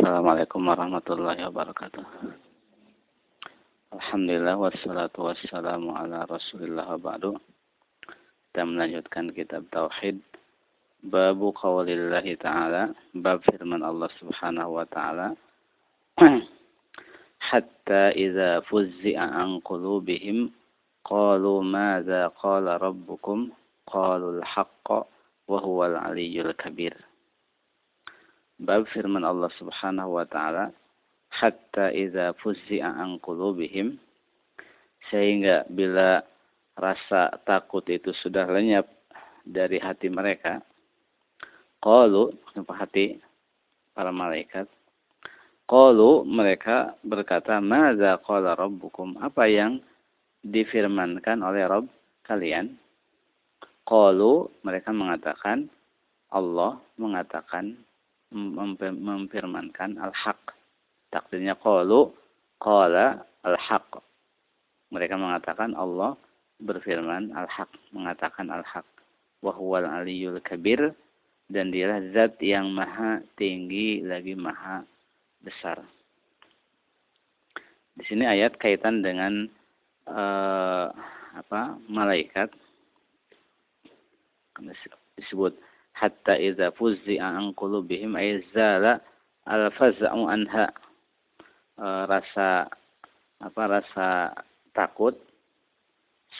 Assalamualaikum 0.00 0.64
warahmatullahi 0.64 1.44
wabarakatuh. 1.44 2.00
Alhamdulillah 3.92 4.56
wassalatu 4.56 5.28
wassalamu 5.28 5.92
ala 5.92 6.24
rasulillah 6.24 6.96
ba'du. 6.96 7.36
Kita 8.48 8.64
melanjutkan 8.64 9.28
kitab 9.36 9.68
Tauhid. 9.68 10.24
Babu 11.04 11.52
qawlillahi 11.52 12.32
ta'ala. 12.40 12.96
Bab 13.12 13.44
firman 13.44 13.84
Allah 13.84 14.08
subhanahu 14.16 14.80
wa 14.80 14.88
ta'ala. 14.88 15.36
Hatta 17.52 18.16
idza 18.16 18.64
fuzzi'a 18.72 19.36
an 19.36 19.60
qulubihim 19.60 20.48
qalu 21.04 21.60
madza 21.60 22.32
qala 22.40 22.80
rabbukum 22.80 23.52
qalu 23.84 24.40
al-haqqa 24.40 25.04
wa 25.44 25.58
huwa 25.60 25.92
al-aliyyul 25.92 26.56
kabir. 26.56 26.96
Bab 28.60 28.84
firman 28.92 29.24
Allah 29.24 29.48
subhanahu 29.56 30.20
wa 30.20 30.26
ta'ala 30.28 30.68
hatta 31.32 31.88
idza 31.96 32.36
fuzzi'a 32.44 33.00
an 33.00 33.16
qulubihim 33.24 33.96
sehingga 35.08 35.64
bila 35.72 36.20
rasa 36.76 37.40
takut 37.48 37.84
itu 37.88 38.12
sudah 38.20 38.44
lenyap 38.44 38.84
dari 39.48 39.80
hati 39.80 40.12
mereka 40.12 40.60
qalu 41.80 42.36
hati 42.68 43.16
para 43.96 44.12
malaikat 44.12 44.68
qalu 45.64 46.28
mereka 46.28 46.92
berkata 47.00 47.56
madza 47.64 48.20
qala 48.20 48.52
rabbukum 48.52 49.16
apa 49.24 49.48
yang 49.48 49.80
difirmankan 50.44 51.44
oleh 51.44 51.68
Rabb 51.68 51.86
kalian? 52.24 52.76
Qalu 53.84 54.46
mereka 54.62 54.94
mengatakan 54.94 55.66
Allah 56.30 56.78
mengatakan 56.94 57.74
memfirmankan 58.30 59.98
al-haq 59.98 60.54
Takdirnya 61.10 61.58
qalu 61.58 62.14
qala 62.62 63.26
al-haq. 63.42 63.98
Mereka 64.94 65.18
mengatakan 65.18 65.74
Allah 65.74 66.14
berfirman 66.62 67.34
al-haq, 67.34 67.70
mengatakan 67.90 68.46
al-haq. 68.46 68.86
Wa 69.42 69.50
huwal 69.50 69.90
aliyul 69.90 70.38
kabir 70.46 70.94
dan 71.50 71.74
dialah 71.74 71.98
zat 72.14 72.38
yang 72.38 72.70
maha 72.70 73.18
tinggi 73.34 74.06
lagi 74.06 74.38
maha 74.38 74.86
besar. 75.42 75.82
Di 77.98 78.06
sini 78.06 78.22
ayat 78.22 78.54
kaitan 78.54 79.02
dengan 79.02 79.50
uh, 80.06 80.94
apa? 81.34 81.74
malaikat 81.90 82.54
disebut 85.18 85.56
hatta 86.00 86.40
idza 86.40 86.72
fuzzi'a 86.72 87.36
an 87.36 87.52
qulubihim 87.52 88.16
ay 88.16 88.40
zala 88.56 89.04
al-faz'u 89.44 90.24
anha. 90.24 90.72
E, 91.76 91.86
rasa 92.08 92.72
apa 93.40 93.62
rasa 93.68 94.08
takut 94.72 95.20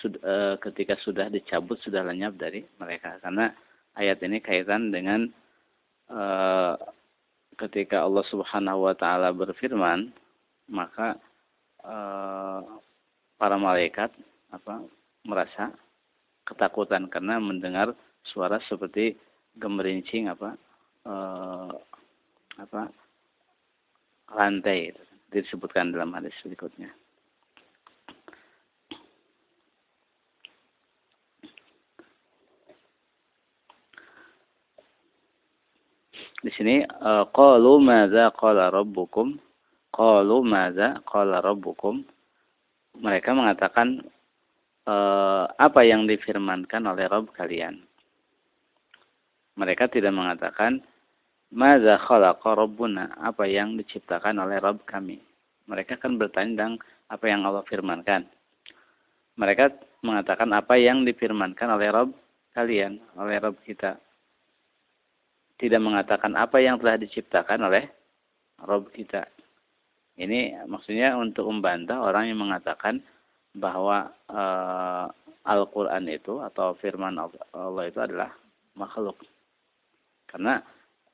sud, 0.00 0.16
e, 0.16 0.56
ketika 0.64 0.96
sudah 1.04 1.28
dicabut 1.28 1.76
sudah 1.84 2.00
lenyap 2.00 2.40
dari 2.40 2.64
mereka. 2.80 3.20
Karena 3.20 3.52
ayat 4.00 4.24
ini 4.24 4.40
kaitan 4.40 4.88
dengan 4.88 5.28
e, 6.08 6.22
ketika 7.60 8.08
Allah 8.08 8.24
Subhanahu 8.32 8.88
wa 8.88 8.94
taala 8.96 9.28
berfirman 9.36 10.08
maka 10.72 11.20
e, 11.84 11.96
para 13.36 13.56
malaikat 13.60 14.08
apa 14.56 14.80
merasa 15.28 15.70
ketakutan 16.48 17.06
karena 17.12 17.36
mendengar 17.36 17.92
suara 18.24 18.58
seperti 18.66 19.14
gemerincing 19.58 20.30
apa 20.30 20.54
e, 21.02 21.14
apa 22.60 22.82
lantai 24.30 24.94
itu 24.94 25.02
disebutkan 25.30 25.94
dalam 25.94 26.14
hadis 26.14 26.34
berikutnya. 26.42 26.90
Di 36.40 36.48
sini 36.56 36.80
eh, 36.80 37.24
qalu 37.36 37.84
madza 37.84 38.32
qala 38.32 38.72
rabbukum? 38.72 39.36
Qalu 39.92 40.36
madza 40.40 41.04
qala 41.04 41.44
rabbukum? 41.44 42.00
Mereka 43.00 43.32
mengatakan 43.32 44.02
uh, 44.84 45.46
apa 45.56 45.80
yang 45.86 46.10
difirmankan 46.10 46.84
oleh 46.90 47.06
Rabb 47.06 47.30
kalian. 47.32 47.80
Mereka 49.60 49.92
tidak 49.92 50.16
mengatakan 50.16 50.80
Maza 51.52 52.00
khalaqa? 52.00 52.56
Apa 53.20 53.44
yang 53.44 53.76
diciptakan 53.76 54.40
oleh 54.40 54.56
Rabb 54.56 54.88
kami? 54.88 55.20
Mereka 55.68 56.00
kan 56.00 56.16
bertanya 56.16 56.48
tentang 56.56 56.74
apa 57.12 57.24
yang 57.28 57.44
Allah 57.44 57.60
firmankan. 57.68 58.24
Mereka 59.36 59.76
mengatakan 60.00 60.48
apa 60.56 60.80
yang 60.80 61.04
difirmankan 61.04 61.76
oleh 61.76 61.92
Rabb 61.92 62.16
kalian, 62.56 62.96
oleh 63.20 63.36
Rabb 63.36 63.60
kita. 63.68 64.00
Tidak 65.60 65.80
mengatakan 65.82 66.32
apa 66.40 66.56
yang 66.56 66.80
telah 66.80 66.96
diciptakan 66.96 67.68
oleh 67.68 67.84
Rabb 68.64 68.88
kita. 68.96 69.28
Ini 70.16 70.64
maksudnya 70.64 71.20
untuk 71.20 71.48
membantah 71.52 72.00
orang 72.00 72.32
yang 72.32 72.40
mengatakan 72.40 73.04
bahwa 73.52 74.08
uh, 74.30 75.06
Al-Quran 75.44 76.06
itu 76.08 76.38
atau 76.44 76.76
firman 76.78 77.16
Allah 77.18 77.84
itu 77.88 77.98
adalah 78.00 78.30
makhluk. 78.76 79.20
Karena 80.30 80.62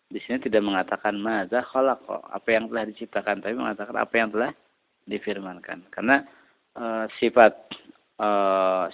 di 0.06 0.20
sini 0.20 0.38
tidak 0.44 0.62
mengatakan 0.62 1.16
maza 1.16 1.64
khalaqa, 1.64 2.28
apa 2.28 2.48
yang 2.52 2.68
telah 2.68 2.84
diciptakan, 2.84 3.40
tapi 3.40 3.56
mengatakan 3.56 3.96
apa 3.96 4.14
yang 4.14 4.28
telah 4.30 4.52
difirmankan. 5.08 5.88
Karena 5.88 6.22
e, 6.76 6.84
sifat 7.16 7.56
e, 8.20 8.28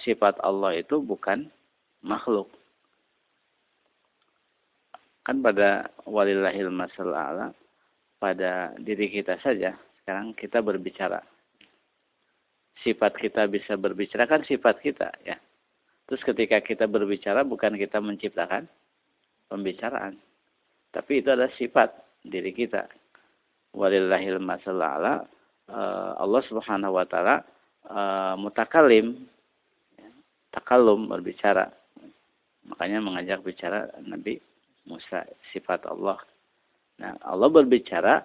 sifat 0.01 0.39
Allah 0.41 0.79
itu 0.79 1.03
bukan 1.03 1.51
makhluk. 2.01 2.47
Kan 5.27 5.43
pada 5.43 5.91
walillahil 6.07 6.71
masalah 6.71 7.51
pada 8.17 8.71
diri 8.79 9.11
kita 9.11 9.35
saja 9.43 9.75
sekarang 10.03 10.31
kita 10.35 10.63
berbicara. 10.63 11.19
Sifat 12.83 13.15
kita 13.19 13.47
bisa 13.47 13.79
berbicara 13.79 14.27
kan 14.27 14.43
sifat 14.43 14.79
kita 14.81 15.11
ya. 15.23 15.37
Terus 16.09 16.19
ketika 16.27 16.59
kita 16.59 16.89
berbicara 16.89 17.47
bukan 17.47 17.79
kita 17.79 18.03
menciptakan 18.03 18.67
pembicaraan 19.53 20.17
tapi 20.93 21.25
itu 21.25 21.33
adalah 21.33 21.49
sifat 21.57 21.89
diri 22.21 22.53
kita. 22.53 22.85
Walillahil 23.73 24.37
masalah 24.37 25.25
eh, 25.65 26.11
Allah 26.21 26.41
Subhanahu 26.45 26.93
wa 27.01 27.05
taala 27.09 27.41
eh, 27.89 28.33
mutakalim 28.37 29.25
takalum 30.53 31.09
berbicara. 31.09 31.73
Makanya 32.69 33.01
mengajak 33.01 33.41
bicara 33.41 33.89
Nabi 34.05 34.37
Musa 34.85 35.25
sifat 35.51 35.89
Allah. 35.89 36.21
Nah, 37.01 37.17
Allah 37.25 37.49
berbicara 37.49 38.21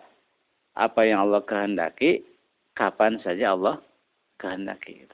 apa 0.77 1.00
yang 1.09 1.25
Allah 1.25 1.41
kehendaki 1.43 2.22
kapan 2.77 3.19
saja 3.25 3.56
Allah 3.56 3.81
kehendaki 4.39 5.09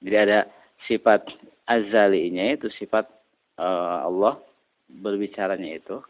Jadi 0.00 0.16
ada 0.16 0.48
sifat 0.88 1.28
azalinya 1.68 2.56
itu 2.56 2.72
sifat 2.80 3.19
Allah 3.60 4.40
berbicaranya 4.88 5.76
itu 5.76 6.00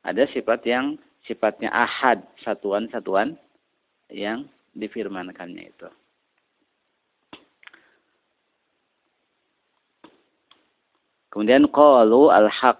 ada 0.00 0.24
sifat 0.30 0.64
yang 0.64 0.96
sifatnya 1.28 1.68
ahad, 1.68 2.24
satuan-satuan 2.40 3.36
yang 4.08 4.48
difirmankannya 4.72 5.68
itu. 5.68 5.88
Kemudian 11.30 11.70
qalu 11.70 12.32
al-haq. 12.34 12.78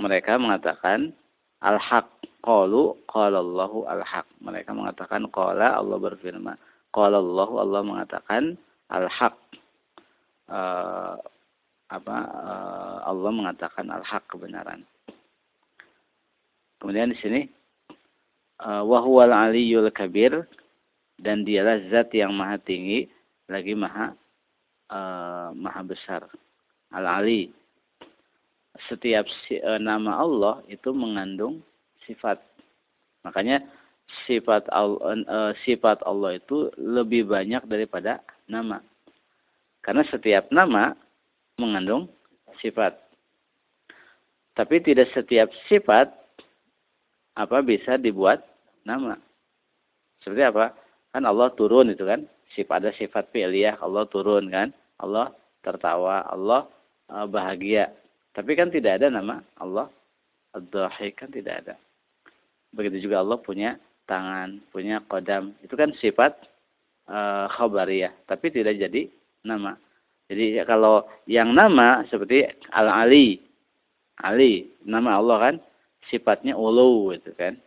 Mereka 0.00 0.40
mengatakan 0.40 1.12
al-haq. 1.60 2.08
Qalu 2.44 2.96
qala 3.08 3.40
Allahu 3.40 3.84
al-haq. 3.88 4.24
Mereka 4.40 4.72
mengatakan 4.72 5.28
qala 5.28 5.76
Allah 5.76 5.96
berfirman. 6.00 6.56
Qala 6.92 7.20
Allahu 7.20 7.60
Allah 7.60 7.80
mengatakan 7.84 8.56
al-haq. 8.88 9.36
Uh, 10.48 11.16
apa 11.92 12.16
uh, 12.24 12.96
Allah 13.04 13.30
mengatakan 13.32 13.92
al-haq 13.92 14.24
kebenaran. 14.30 14.84
Kemudian 16.80 17.12
di 17.12 17.18
sini 17.20 17.40
uh, 18.64 18.84
wahwal 18.84 19.32
aliyul 19.32 19.88
kabir 19.92 20.48
dan 21.20 21.44
dialah 21.44 21.80
zat 21.92 22.12
yang 22.16 22.32
maha 22.32 22.56
tinggi 22.60 23.08
lagi 23.48 23.76
maha 23.76 24.16
uh, 24.88 25.52
maha 25.52 25.80
besar. 25.84 26.22
Al-ali. 26.94 27.52
Setiap 28.88 29.28
uh, 29.64 29.78
nama 29.78 30.18
Allah 30.18 30.54
itu 30.72 30.90
mengandung 30.96 31.60
sifat. 32.08 32.40
Makanya 33.24 33.64
sifat 34.28 34.68
Allah, 34.68 35.56
sifat 35.64 36.04
Allah 36.04 36.36
itu 36.36 36.68
lebih 36.76 37.24
banyak 37.24 37.64
daripada 37.64 38.20
nama. 38.44 38.84
Karena 39.80 40.04
setiap 40.12 40.52
nama 40.52 40.92
mengandung 41.58 42.10
sifat. 42.58 42.98
Tapi 44.54 44.78
tidak 44.82 45.10
setiap 45.10 45.50
sifat 45.66 46.10
apa 47.34 47.58
bisa 47.62 47.98
dibuat 47.98 48.42
nama. 48.86 49.18
Seperti 50.22 50.42
apa? 50.46 50.74
Kan 51.10 51.26
Allah 51.26 51.50
turun 51.54 51.90
itu 51.90 52.06
kan. 52.06 52.22
Sifat 52.54 52.86
ada 52.86 52.92
sifat 52.94 53.34
fi'liyah 53.34 53.82
Allah 53.82 54.06
turun 54.06 54.46
kan. 54.50 54.70
Allah 55.02 55.34
tertawa, 55.66 56.22
Allah 56.30 56.70
uh, 57.10 57.26
bahagia. 57.26 57.90
Tapi 58.34 58.54
kan 58.54 58.70
tidak 58.70 59.02
ada 59.02 59.10
nama 59.10 59.42
Allah 59.58 59.90
ad-dhahik 60.54 61.18
kan 61.18 61.30
tidak 61.34 61.66
ada. 61.66 61.74
Begitu 62.74 63.10
juga 63.10 63.22
Allah 63.22 63.38
punya 63.38 63.78
tangan, 64.06 64.62
punya 64.70 65.02
kodam. 65.06 65.54
Itu 65.62 65.74
kan 65.74 65.94
sifat 65.98 66.34
uh, 67.10 67.46
khabariyah, 67.50 68.14
tapi 68.26 68.50
tidak 68.54 68.78
jadi 68.78 69.10
nama. 69.42 69.74
Jadi 70.28 70.56
kalau 70.64 71.04
yang 71.28 71.52
nama 71.52 72.00
seperti 72.08 72.48
Al-Ali, 72.72 73.44
Ali, 74.24 74.72
nama 74.86 75.20
Allah 75.20 75.36
kan 75.40 75.54
sifatnya 76.08 76.56
ulu 76.56 77.12
itu 77.12 77.32
kan. 77.36 77.60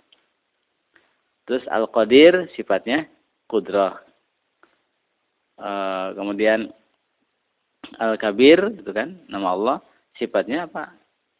Terus 1.46 1.64
Al-Qadir 1.70 2.50
sifatnya 2.58 3.08
kudrah. 3.48 4.02
Uh, 5.58 6.14
kemudian 6.14 6.70
Al-Kabir 7.98 8.78
itu 8.78 8.92
kan 8.92 9.16
nama 9.32 9.54
Allah 9.54 9.78
sifatnya 10.18 10.68
apa? 10.68 10.92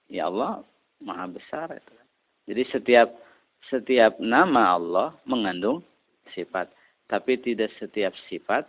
Ya 0.08 0.30
Allah 0.32 0.64
Maha 1.04 1.30
besar 1.30 1.70
itu. 1.76 1.92
Kan. 1.92 2.08
Jadi 2.48 2.64
setiap 2.72 3.08
setiap 3.68 4.18
nama 4.18 4.80
Allah 4.80 5.08
mengandung 5.28 5.84
sifat, 6.32 6.72
tapi 7.12 7.36
tidak 7.38 7.70
setiap 7.78 8.16
sifat 8.32 8.64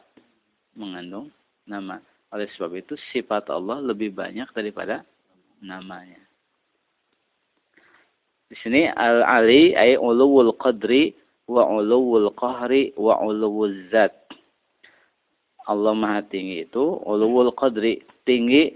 mengandung 0.74 1.30
nama. 1.64 2.02
Oleh 2.28 2.48
sebab 2.56 2.76
itu 2.76 2.94
sifat 3.12 3.48
Allah 3.48 3.80
lebih 3.80 4.12
banyak 4.12 4.52
daripada 4.52 5.00
namanya. 5.64 6.20
Di 8.48 8.56
sini 8.64 8.88
al-ali 8.88 9.76
ay 9.76 9.96
uluwul 10.00 10.56
qadri 10.56 11.12
wa 11.48 11.68
uluwul 11.68 12.32
qahri 12.36 12.92
wa 12.96 13.20
uluwul 13.20 13.92
zat. 13.92 14.12
Allah 15.68 15.92
Maha 15.92 16.24
tinggi 16.24 16.64
itu 16.64 17.00
uluwul 17.04 17.52
qadri, 17.52 18.00
tinggi 18.24 18.72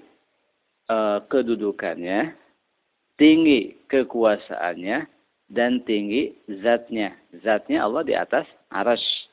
uh, 0.93 1.25
kedudukannya, 1.25 2.37
tinggi 3.17 3.81
kekuasaannya 3.89 5.09
dan 5.53 5.81
tinggi 5.89 6.37
zatnya. 6.61 7.17
Zatnya 7.41 7.85
Allah 7.85 8.05
di 8.05 8.13
atas 8.17 8.45
arash. 8.69 9.29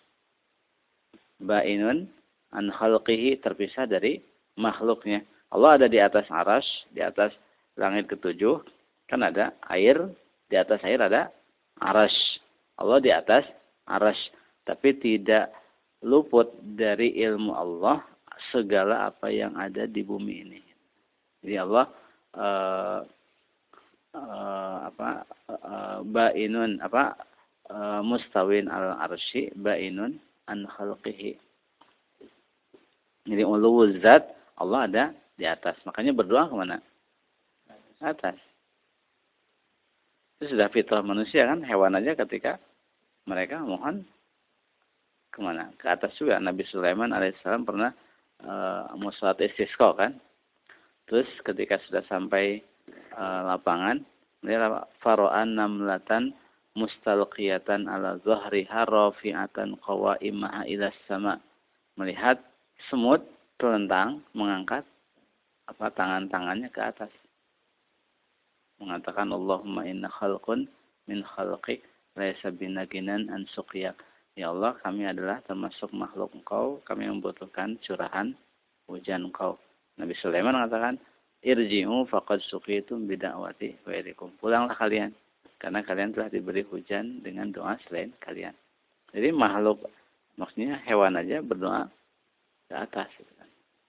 Ba'inun 1.39 2.19
an 2.54 2.74
khalqihi 2.74 3.42
terpisah 3.42 3.86
dari 3.86 4.22
makhluknya. 4.57 5.24
Allah 5.50 5.81
ada 5.81 5.88
di 5.90 5.98
atas 5.98 6.30
aras, 6.30 6.66
di 6.94 7.01
atas 7.01 7.34
langit 7.78 8.06
ketujuh, 8.10 8.62
kan 9.10 9.25
ada 9.25 9.54
air, 9.74 9.98
di 10.50 10.56
atas 10.57 10.81
air 10.86 11.01
ada 11.01 11.34
aras. 11.81 12.13
Allah 12.78 13.00
di 13.01 13.10
atas 13.10 13.46
aras, 13.90 14.18
tapi 14.63 14.94
tidak 14.98 15.50
luput 16.06 16.48
dari 16.78 17.18
ilmu 17.24 17.51
Allah 17.56 18.06
segala 18.52 19.12
apa 19.12 19.28
yang 19.28 19.52
ada 19.60 19.84
di 19.90 20.00
bumi 20.06 20.34
ini. 20.48 20.62
Jadi 21.44 21.56
Allah 21.60 21.86
uh, 22.36 23.00
uh, 24.16 24.78
apa 24.88 25.10
uh, 25.50 25.98
bainun 26.07 26.80
apa 26.80 27.16
uh, 27.72 28.00
mustawin 28.04 28.72
al 28.72 28.95
arsy 29.07 29.52
bainun 29.60 30.19
an 30.48 30.68
khalqihi 30.68 31.36
jadi 33.27 33.44
uluwul 33.44 34.00
zat 34.00 34.24
Allah 34.60 34.88
ada 34.88 35.04
di 35.39 35.48
atas. 35.48 35.80
Makanya 35.88 36.12
berdoa 36.12 36.51
ke 36.51 36.56
mana? 36.56 36.77
Atas. 38.04 38.36
Itu 40.39 40.56
sudah 40.56 40.71
fitrah 40.71 41.04
manusia 41.04 41.48
kan. 41.48 41.63
Hewan 41.63 41.95
aja 41.95 42.16
ketika 42.16 42.60
mereka 43.27 43.60
mohon 43.63 44.04
ke 45.31 45.39
mana? 45.39 45.71
Ke 45.80 45.95
atas 45.95 46.16
juga. 46.19 46.39
Nabi 46.39 46.68
Sulaiman 46.68 47.16
alaihissalam 47.16 47.63
pernah 47.63 47.92
e, 48.44 48.54
mau 49.00 49.12
sholat 49.16 49.39
istisqa 49.39 49.95
kan. 49.95 50.19
Terus 51.07 51.27
ketika 51.44 51.80
sudah 51.88 52.04
sampai 52.07 52.60
e, 52.92 53.24
lapangan, 53.24 54.04
dia 54.44 54.83
faro'an 55.04 55.60
namlatan 55.60 56.36
mustalqiyatan 56.80 57.92
ala 57.92 58.19
zahriha 58.24 58.88
rafi'atan 58.88 59.75
qawaimaha 59.83 60.63
ila 60.68 60.88
sama. 61.07 61.39
Melihat 62.00 62.39
semut 62.88 63.20
terlentang 63.60 64.24
mengangkat 64.31 64.88
apa 65.68 65.92
tangan-tangannya 65.92 66.72
ke 66.72 66.80
atas. 66.80 67.12
Mengatakan 68.80 69.36
Allahumma 69.36 69.84
inna 69.84 70.08
khalqun 70.08 70.72
min 71.12 71.20
khalqik 71.36 71.84
laisa 72.16 72.50
binaginan 72.56 73.28
an 73.28 73.44
suqiyak. 73.52 74.00
Ya 74.40 74.56
Allah, 74.56 74.80
kami 74.80 75.04
adalah 75.04 75.44
termasuk 75.44 75.92
makhluk 75.92 76.31
Engkau, 76.31 76.80
kami 76.88 77.12
membutuhkan 77.12 77.76
curahan 77.84 78.31
hujan 78.88 79.28
Engkau. 79.28 79.60
Nabi 80.00 80.16
Sulaiman 80.16 80.56
mengatakan, 80.56 80.96
"Irji'u 81.44 82.08
faqad 82.08 82.40
suqitum 82.48 83.04
bida'wati 83.04 83.84
wa 83.84 83.92
ilikum." 83.92 84.31
Pulanglah 84.40 84.80
kalian 84.80 85.12
karena 85.60 85.84
kalian 85.84 86.16
telah 86.16 86.31
diberi 86.31 86.64
hujan 86.64 87.20
dengan 87.20 87.52
doa 87.52 87.76
selain 87.84 88.16
kalian. 88.24 88.56
Jadi 89.12 89.36
makhluk 89.36 89.84
maksudnya 90.40 90.80
hewan 90.88 91.20
aja 91.20 91.44
berdoa 91.44 91.92
ke 92.69 92.75
atas. 92.77 93.10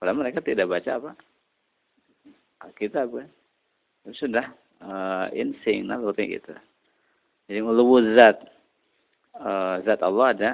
Padahal 0.01 0.25
mereka 0.25 0.41
tidak 0.41 0.73
baca 0.73 0.91
apa? 0.97 1.13
Alkitab 2.65 3.13
kan. 3.13 3.29
Sudah 4.17 4.49
uh, 4.81 5.29
insing 5.37 5.93
naluri 5.93 6.41
gitu. 6.41 6.57
Jadi 7.47 7.61
uluwu 7.61 8.17
zat. 8.17 8.41
Uh, 9.37 9.85
zat 9.85 10.01
Allah 10.01 10.27
ada 10.33 10.51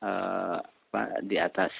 uh, 0.00 0.58
di 1.28 1.36
atas. 1.36 1.70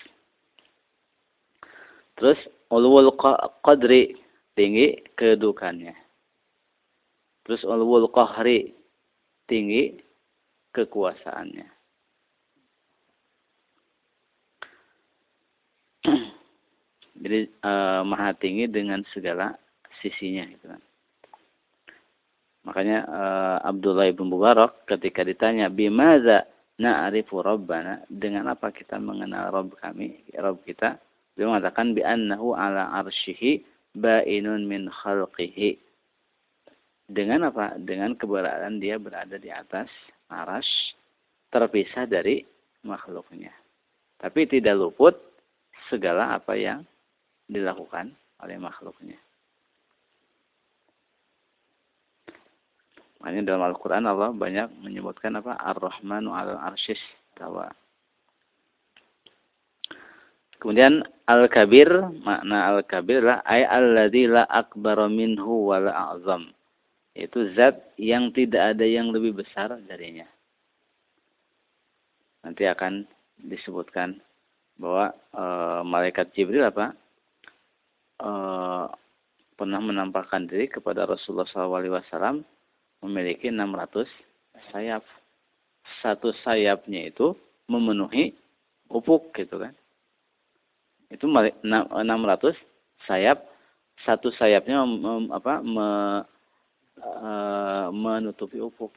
Terus 2.20 2.40
uluwul 2.68 3.16
qadri 3.64 4.16
tinggi 4.56 5.00
kedudukannya. 5.16 5.96
Terus 7.48 7.62
uluwul 7.64 8.08
qahri 8.12 8.72
tinggi 9.48 10.00
kekuasaannya. 10.76 11.75
Jadi 17.26 17.50
e, 17.50 17.72
maha 18.06 18.30
tinggi 18.38 18.70
dengan 18.70 19.02
segala 19.10 19.50
sisinya 19.98 20.46
gitu 20.46 20.70
kan. 20.70 20.82
Makanya 22.70 23.02
e, 23.02 23.22
Abdullah 23.66 24.06
ibn 24.06 24.30
Mubarak 24.30 24.86
ketika 24.86 25.26
ditanya 25.26 25.66
bimaza 25.66 26.46
na'rifu 26.78 27.42
rabbana 27.42 28.06
dengan 28.06 28.46
apa 28.54 28.70
kita 28.70 29.02
mengenal 29.02 29.50
Rabb 29.50 29.74
kami, 29.82 30.22
Rabb 30.38 30.62
kita, 30.62 31.02
beliau 31.34 31.50
mengatakan 31.58 31.98
bi 31.98 32.06
annahu 32.06 32.54
ala 32.54 32.94
arsyihi 33.02 33.66
ba'inun 33.98 34.62
min 34.62 34.86
khalqihi. 34.86 35.82
Dengan 37.10 37.50
apa? 37.50 37.74
Dengan 37.74 38.14
keberadaan 38.14 38.78
dia 38.78 39.02
berada 39.02 39.34
di 39.34 39.50
atas 39.50 39.90
aras 40.30 40.66
terpisah 41.50 42.06
dari 42.06 42.46
makhluknya. 42.86 43.50
Tapi 44.22 44.46
tidak 44.46 44.78
luput 44.78 45.14
segala 45.90 46.38
apa 46.38 46.54
yang 46.54 46.86
dilakukan 47.46 48.12
oleh 48.42 48.56
makhluknya. 48.58 49.18
Makanya 53.20 53.42
dalam 53.54 53.64
Al-Quran 53.64 54.04
Allah 54.06 54.30
banyak 54.30 54.68
menyebutkan 54.84 55.34
apa? 55.40 55.56
Ar-Rahmanu 55.56 56.30
al-Arshis 56.36 57.00
tawa. 57.34 57.72
Kemudian 60.60 61.04
Al-Kabir, 61.26 61.90
makna 62.22 62.70
Al-Kabir 62.70 63.24
adalah 63.24 63.40
ay 63.44 63.66
alladzi 63.66 64.30
la 64.30 64.44
akbar 64.46 65.10
minhu 65.10 65.74
wa 65.74 65.82
la 65.82 65.92
a'zam. 66.12 66.54
Itu 67.16 67.50
zat 67.56 67.96
yang 67.96 68.30
tidak 68.30 68.76
ada 68.76 68.84
yang 68.84 69.08
lebih 69.08 69.40
besar 69.40 69.72
darinya. 69.88 70.28
Nanti 72.44 72.68
akan 72.68 73.08
disebutkan 73.40 74.20
bahwa 74.76 75.10
e, 75.32 75.44
malaikat 75.82 76.30
Jibril 76.36 76.68
apa? 76.68 76.92
Uh, 78.20 78.86
pernah 79.56 79.80
menampakkan 79.80 80.44
diri 80.44 80.68
kepada 80.68 81.08
Rasulullah 81.08 81.48
SAW 81.48 82.44
memiliki 83.04 83.48
600 83.48 84.08
sayap. 84.72 85.04
Satu 86.02 86.34
sayapnya 86.42 87.08
itu 87.08 87.38
memenuhi 87.70 88.34
upuk 88.90 89.30
gitu 89.38 89.62
kan. 89.62 89.74
Itu 91.08 91.30
600 91.30 91.62
sayap, 93.06 93.38
satu 94.02 94.34
sayapnya 94.34 94.82
mem, 94.82 95.30
apa 95.30 95.62
me, 95.62 95.88
uh, 97.00 97.86
menutupi 97.94 98.58
upuk. 98.58 98.90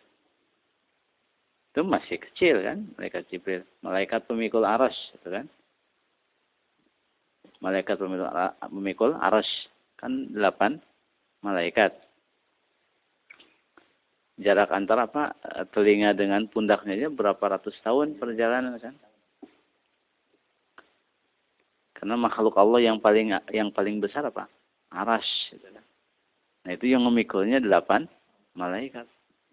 Itu 1.70 1.86
masih 1.86 2.18
kecil 2.18 2.66
kan, 2.66 2.90
malaikat 2.98 3.30
Jibril, 3.30 3.62
malaikat 3.86 4.26
pemikul 4.26 4.66
aras 4.66 4.98
gitu 5.14 5.30
kan 5.30 5.46
malaikat 7.60 8.00
pemikul 8.00 9.16
aras 9.20 9.48
kan 10.00 10.32
delapan 10.32 10.80
malaikat. 11.44 11.96
Jarak 14.40 14.72
antara 14.72 15.04
apa 15.04 15.36
telinga 15.76 16.16
dengan 16.16 16.48
pundaknya 16.48 16.96
aja 16.96 17.08
berapa 17.12 17.60
ratus 17.60 17.76
tahun 17.84 18.16
perjalanan 18.16 18.80
kan? 18.80 18.96
Karena 21.92 22.16
makhluk 22.16 22.56
Allah 22.56 22.80
yang 22.80 23.04
paling 23.04 23.36
yang 23.52 23.76
paling 23.76 24.00
besar 24.00 24.24
apa? 24.24 24.48
Aras 24.96 25.28
gitu 25.52 25.68
kan. 25.68 25.84
nah 26.60 26.72
itu 26.76 26.88
yang 26.88 27.04
memikulnya 27.04 27.60
delapan 27.60 28.08
malaikat. 28.56 29.04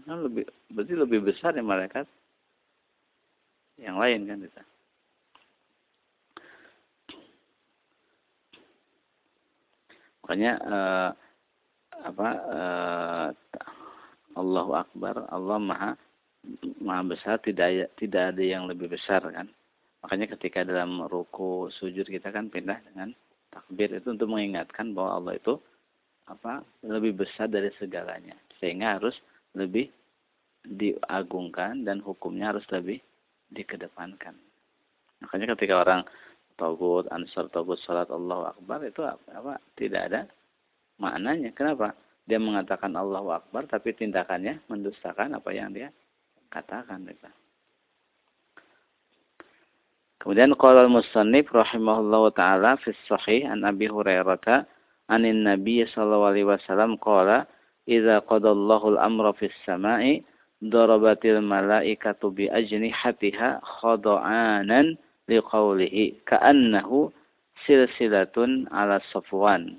Nah, 0.07 0.23
lebih 0.23 0.47
berarti 0.71 0.95
lebih 0.95 1.21
besar 1.27 1.59
ya 1.59 1.67
malaikat. 1.67 2.07
Yang 3.83 3.97
lain 3.99 4.21
kan 4.31 4.39
itu 4.47 4.63
makanya 10.26 10.52
eh, 10.59 11.11
apa 12.02 12.28
eh, 12.35 13.28
Allahu 14.37 14.73
Akbar, 14.75 15.30
Allah 15.30 15.59
Maha 15.62 15.92
Maha 16.83 17.02
besar, 17.06 17.38
tidak 17.42 17.95
tidak 17.99 18.35
ada 18.35 18.42
yang 18.42 18.66
lebih 18.66 18.90
besar 18.90 19.23
kan. 19.30 19.47
Makanya 20.02 20.35
ketika 20.35 20.62
dalam 20.62 21.02
ruku 21.06 21.71
sujud 21.78 22.06
kita 22.06 22.30
kan 22.30 22.50
pindah 22.50 22.78
dengan 22.90 23.14
takbir 23.50 23.90
itu 23.95 24.11
untuk 24.11 24.30
mengingatkan 24.30 24.95
bahwa 24.95 25.18
Allah 25.23 25.35
itu 25.38 25.59
apa 26.26 26.62
lebih 26.83 27.23
besar 27.23 27.47
dari 27.47 27.71
segalanya 27.78 28.35
sehingga 28.59 28.99
harus 28.99 29.14
lebih 29.54 29.90
diagungkan 30.66 31.87
dan 31.87 32.02
hukumnya 32.02 32.54
harus 32.54 32.66
lebih 32.75 32.99
dikedepankan. 33.50 34.35
Makanya 35.23 35.54
ketika 35.54 35.80
orang 35.80 36.02
togut, 36.57 37.09
ansar 37.13 37.49
togut, 37.53 37.79
salat 37.85 38.09
Allah 38.11 38.53
Akbar 38.53 38.83
itu 38.85 39.05
apa? 39.05 39.61
Tidak 39.77 40.03
ada 40.13 40.27
maknanya. 40.99 41.53
Kenapa? 41.53 41.93
dia 42.27 42.43
mengatakan 42.43 42.93
Allahu 42.99 43.31
Akbar 43.31 43.71
tapi 43.71 43.95
tindakannya 43.95 44.59
mendustakan 44.67 45.39
apa 45.39 45.51
yang 45.55 45.71
dia 45.71 45.95
katakan 46.51 47.07
gitu. 47.07 47.31
Kemudian 50.19 50.59
qala 50.59 50.91
al-musannif 50.91 51.47
rahimahullahu 51.55 52.35
taala 52.35 52.75
fi 52.83 52.91
sahih 53.07 53.47
an 53.47 53.63
Abi 53.63 53.87
Hurairah 53.87 54.67
anin 55.07 55.47
Nabi 55.47 55.87
sallallahu 55.87 56.35
alaihi 56.35 56.51
wasallam 56.51 56.99
qala 56.99 57.47
idza 57.87 58.27
qadallahu 58.27 58.99
al-amra 58.99 59.31
fis 59.39 59.55
sama'i 59.63 60.27
darabatil 60.59 61.39
malaikatu 61.39 62.35
bi 62.35 62.51
ajnihatiha 62.51 63.63
khada'anan 63.63 64.99
لقوله 65.28 66.12
كأنه 66.26 67.11
سلسلة 67.66 68.64
على 68.73 69.00
صفوان. 69.12 69.75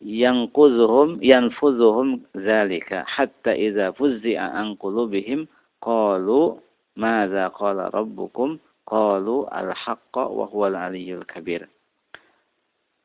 ينقذهم 0.00 1.18
ينفذهم 1.22 2.20
ذلك. 2.36 3.02
حتى 3.06 3.52
إذا 3.52 3.90
فزع 3.90 4.40
عن 4.40 4.74
قلوبهم 4.74 5.46
قالوا 5.82 6.54
ماذا 6.96 7.48
قال 7.48 7.94
ربكم؟ 7.94 8.58
قالوا 8.86 9.60
الحق 9.60 10.18
وهو 10.18 10.66
العلي 10.66 11.14
الكبير. 11.14 11.68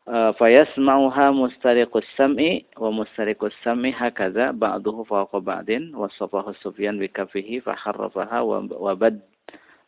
آه، 0.07 0.31
فيسمعها 0.31 1.31
مسترق 1.31 1.97
السمع 1.97 2.59
ومسترق 2.77 3.43
السمع 3.43 3.89
هكذا 3.89 4.51
بعضه 4.51 5.03
فوق 5.03 5.37
بعض. 5.37 5.69
وصفه 5.93 6.51
سفيان 6.51 6.99
بكفه 6.99 7.61
فحرفها 7.65 8.41
وبد 8.41 9.19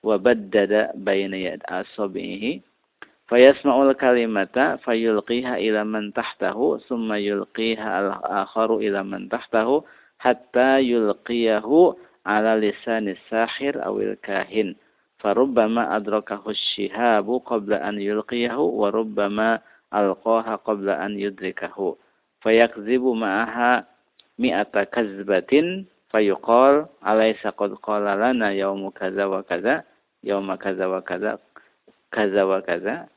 wa 0.05 0.21
baddada 0.21 0.93
bayna 0.93 1.33
yad 1.33 1.65
asabihi 1.65 2.61
fayasma'ul 3.25 3.97
kalimata 3.97 4.77
fayulqiha 4.85 5.57
ila 5.57 5.81
man 5.81 6.13
tahtahu 6.13 6.77
summa 6.85 7.17
yulqiha 7.17 7.81
al-akharu 8.05 8.85
ila 8.85 9.01
man 9.01 9.25
tahtahu 9.33 9.81
hatta 10.21 10.77
yulqiyahu 10.77 11.97
ala 12.21 12.53
lisanis 12.53 13.17
sahir 13.33 13.73
awil 13.81 14.13
kahin 14.21 14.77
farubbama 15.17 15.89
adrakahu 15.97 16.53
shihabu 16.53 17.41
qabla 17.41 17.81
an 17.81 17.97
yulqiyahu 17.97 18.61
wa 18.61 18.93
rubbama 18.93 19.57
alqaha 19.89 20.61
qabla 20.61 21.01
an 21.01 21.17
yudrikahu 21.17 21.97
fayakzibu 22.45 23.17
ma'aha 23.17 23.89
mi'ata 24.37 24.85
kazbatin 24.93 25.89
fayuqal 26.13 26.85
alaysa 27.01 27.49
qad 27.57 27.73
qala 27.81 28.13
lana 28.13 28.53
yawmu 30.25 30.57
kaza 30.57 30.89
wa 30.89 31.05
kaza 31.05 31.37
kaza 32.09 32.41
wa 32.43 32.59
kaza 32.65 33.05
wa 33.05 33.05
kaza 33.05 33.13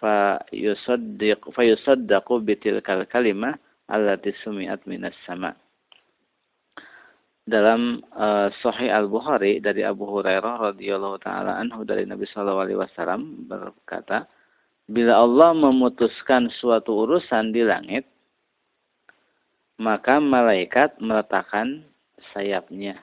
fayusaddiq 0.00 1.52
fayusaddaqu 1.52 2.40
bitilkal 2.40 3.04
kalimah 3.04 3.58
allati 3.90 4.32
sumi'at 4.40 4.86
minas 4.88 5.14
sama. 5.28 5.52
Dalam 7.50 7.98
uh, 8.14 8.46
Sahih 8.62 8.94
Al-Bukhari 8.94 9.58
dari 9.58 9.82
Abu 9.82 10.06
Hurairah 10.06 10.70
radhiyallahu 10.70 11.18
taala 11.18 11.58
anhu 11.58 11.82
dari 11.82 12.06
Nabi 12.06 12.24
sallallahu 12.30 12.62
alaihi 12.62 12.78
wasallam 12.78 13.50
berkata, 13.50 14.30
bila 14.86 15.18
Allah 15.18 15.50
memutuskan 15.58 16.46
suatu 16.62 17.04
urusan 17.06 17.50
di 17.50 17.66
langit, 17.66 18.06
maka 19.82 20.22
malaikat 20.22 20.94
meletakkan 21.02 21.82
sayapnya 22.30 23.02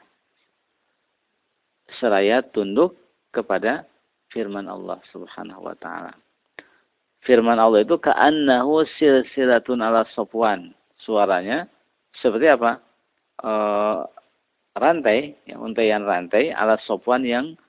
seraya 1.99 2.43
tunduk 2.43 2.95
kepada 3.37 3.85
firman 4.33 4.65
Allah 4.65 4.97
Subhanahu 5.13 5.69
wa 5.69 5.77
taala 5.77 6.17
firman 7.27 7.59
Allah 7.59 7.83
itu 7.83 7.99
ka'annahu 7.99 8.87
silsilatun 8.95 9.83
ala 9.83 10.07
sopwan. 10.15 10.71
Suaranya 11.03 11.67
seperti 12.23 12.47
apa? 12.47 12.79
E, 13.43 13.51
rantai, 14.79 15.35
ya, 15.43 15.59
untaian 15.59 16.07
rantai 16.07 16.55
ala 16.55 16.79
sopwan 16.87 17.27
yang 17.27 17.59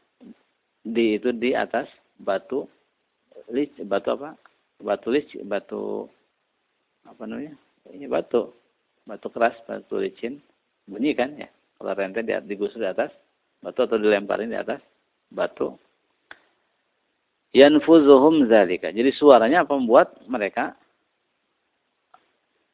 di 0.87 1.19
itu 1.19 1.35
di 1.35 1.59
atas 1.59 1.91
batu 2.23 2.71
lic, 3.51 3.75
batu 3.91 4.15
apa? 4.15 4.39
Batu 4.79 5.11
lic, 5.11 5.35
batu 5.43 6.07
apa 7.03 7.27
namanya? 7.27 7.59
Ini 7.91 8.07
batu, 8.07 8.55
batu 9.03 9.27
keras, 9.35 9.59
batu 9.67 9.99
licin. 9.99 10.39
Bunyi 10.87 11.13
kan 11.19 11.35
ya? 11.35 11.51
Kalau 11.77 11.93
rantai 11.99 12.23
di, 12.23 12.33
digusur 12.47 12.79
di 12.79 12.89
atas 12.89 13.11
batu 13.59 13.85
atau 13.85 13.99
dilemparin 13.99 14.55
di 14.55 14.59
atas 14.59 14.79
batu. 15.33 15.77
Yanfuzuhum 17.57 18.45
zalika. 18.49 18.93
Jadi 18.93 19.09
suaranya 19.17 19.65
apa? 19.65 19.73
Membuat 19.77 20.21
mereka 20.29 20.77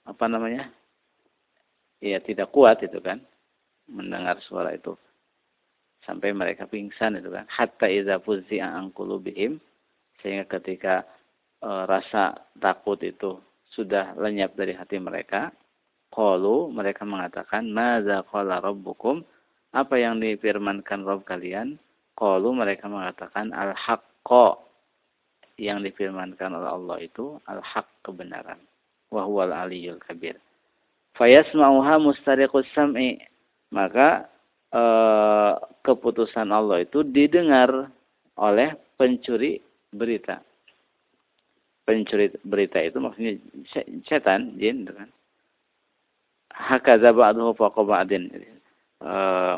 apa 0.04 0.24
namanya? 0.26 0.68
Ya 2.02 2.18
tidak 2.20 2.50
kuat 2.50 2.82
itu 2.82 2.98
kan. 2.98 3.22
Mendengar 3.86 4.40
suara 4.44 4.74
itu. 4.74 4.98
Sampai 6.04 6.34
mereka 6.34 6.66
pingsan 6.68 7.16
itu 7.16 7.30
kan. 7.30 7.46
Hatta 7.48 7.86
idza 7.88 8.18
fuzzi'a 8.20 8.76
an 8.76 8.90
qulubihim. 8.92 9.62
Sehingga 10.20 10.48
ketika 10.58 11.06
e, 11.62 11.68
rasa 11.88 12.34
takut 12.58 13.00
itu 13.00 13.38
sudah 13.72 14.12
lenyap 14.18 14.52
dari 14.56 14.72
hati 14.76 15.00
mereka 15.00 15.50
qalu 16.14 16.70
mereka 16.70 17.02
mengatakan 17.02 17.66
madza 17.70 18.22
qala 18.28 18.62
rabbukum? 18.62 19.22
Apa 19.74 19.98
yang 19.98 20.22
difirmankan 20.22 21.02
Rabb 21.02 21.26
kalian 21.26 21.82
qalu 22.14 22.48
mereka 22.54 22.86
mengatakan 22.86 23.50
al 23.54 23.74
haqqa 23.74 24.64
yang 25.60 25.86
difirmankan 25.86 26.54
oleh 26.54 26.70
Allah 26.70 26.96
itu 27.02 27.38
al-haq 27.46 27.86
kebenaran. 28.02 28.58
Wa 29.10 29.26
huwal 29.26 29.54
aliyul 29.54 30.02
kabir. 30.02 30.38
Fayasma'uha 31.14 32.02
mustariqus 32.02 32.66
sam'i. 32.74 33.22
Maka 33.70 34.26
e, 34.70 34.82
keputusan 35.82 36.50
Allah 36.50 36.82
itu 36.82 37.06
didengar 37.06 37.90
oleh 38.38 38.74
pencuri 38.98 39.62
berita. 39.94 40.42
Pencuri 41.86 42.32
berita 42.42 42.82
itu 42.82 42.98
maksudnya 42.98 43.38
setan, 44.06 44.58
jin 44.58 44.90
kan. 44.90 45.10
Hakadza 46.54 47.14
ba'duhu 47.14 47.54
fawqa 47.54 47.82
ba'din. 47.86 48.30
E, 48.98 49.12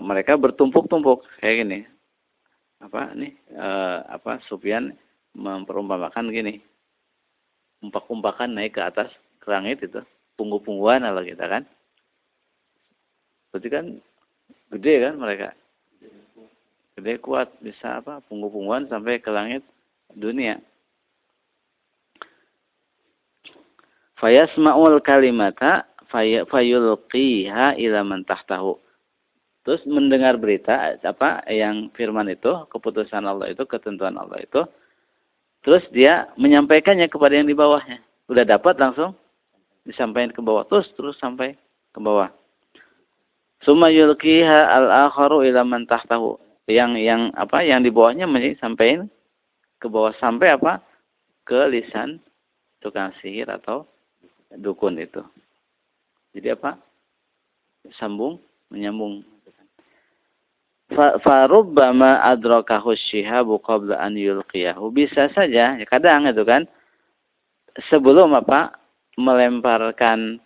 mereka 0.04 0.36
bertumpuk-tumpuk 0.36 1.24
kayak 1.40 1.64
gini. 1.64 1.78
Apa 2.82 3.16
nih? 3.16 3.32
E, 3.52 3.68
apa 4.10 4.40
Sufyan 4.48 4.92
memperumpamakan 5.36 6.32
gini. 6.32 6.60
Umpak-umpakan 7.84 8.56
naik 8.56 8.76
ke 8.76 8.82
atas 8.84 9.12
ke 9.40 9.48
langit 9.48 9.84
itu. 9.84 10.00
Punggu-pungguan 10.36 11.04
kalau 11.04 11.22
kita 11.24 11.44
kan. 11.44 11.62
Berarti 13.52 13.68
kan 13.72 13.86
gede 14.76 14.94
kan 15.00 15.14
mereka. 15.16 15.48
Gede 16.96 17.20
kuat 17.20 17.52
bisa 17.60 18.00
apa 18.00 18.24
punggu-pungguan 18.28 18.88
sampai 18.88 19.20
ke 19.20 19.28
langit 19.32 19.62
dunia. 20.16 20.60
Fayasma'ul 24.16 25.04
kalimata 25.04 25.84
fayulqiha 26.08 27.76
ila 27.76 28.00
man 28.00 28.24
tahtahu. 28.24 28.85
Terus 29.66 29.82
mendengar 29.82 30.38
berita 30.38 30.94
apa 31.02 31.42
yang 31.50 31.90
firman 31.98 32.30
itu, 32.30 32.70
keputusan 32.70 33.26
Allah 33.26 33.50
itu, 33.50 33.66
ketentuan 33.66 34.14
Allah 34.14 34.38
itu, 34.38 34.62
Terus 35.66 35.82
dia 35.90 36.30
menyampaikannya 36.38 37.10
kepada 37.10 37.34
yang 37.34 37.50
di 37.50 37.58
bawahnya. 37.58 37.98
Udah 38.30 38.46
dapat 38.46 38.78
langsung 38.78 39.18
disampaikan 39.82 40.30
ke 40.30 40.38
bawah. 40.38 40.62
Terus 40.70 40.86
terus 40.94 41.18
sampai 41.18 41.58
ke 41.90 41.98
bawah. 41.98 42.30
Summa 43.66 43.90
yulqiha 43.90 44.70
al-akharu 44.70 45.42
ila 45.42 45.66
man 45.66 45.82
tahtahu. 45.90 46.38
Yang 46.70 47.02
yang 47.02 47.34
apa? 47.34 47.66
Yang 47.66 47.80
di 47.82 47.90
bawahnya 47.90 48.26
sampai 48.62 49.10
ke 49.82 49.90
bawah 49.90 50.14
sampai 50.22 50.54
apa? 50.54 50.78
Ke 51.42 51.66
lisan 51.66 52.22
tukang 52.78 53.10
sihir 53.18 53.50
atau 53.50 53.90
dukun 54.54 55.02
itu. 55.02 55.26
Jadi 56.30 56.54
apa? 56.54 56.78
Sambung, 57.98 58.38
menyambung. 58.70 59.26
Farubbama 60.94 62.22
adrakahu 62.22 62.94
syihabu 62.94 63.58
qabla 63.58 63.98
an 63.98 64.14
yulqiyahu. 64.14 64.94
Bisa 64.94 65.26
saja, 65.34 65.74
ya 65.74 65.86
kadang 65.86 66.30
itu 66.30 66.46
kan 66.46 66.62
sebelum 67.90 68.38
apa 68.38 68.78
melemparkan 69.18 70.38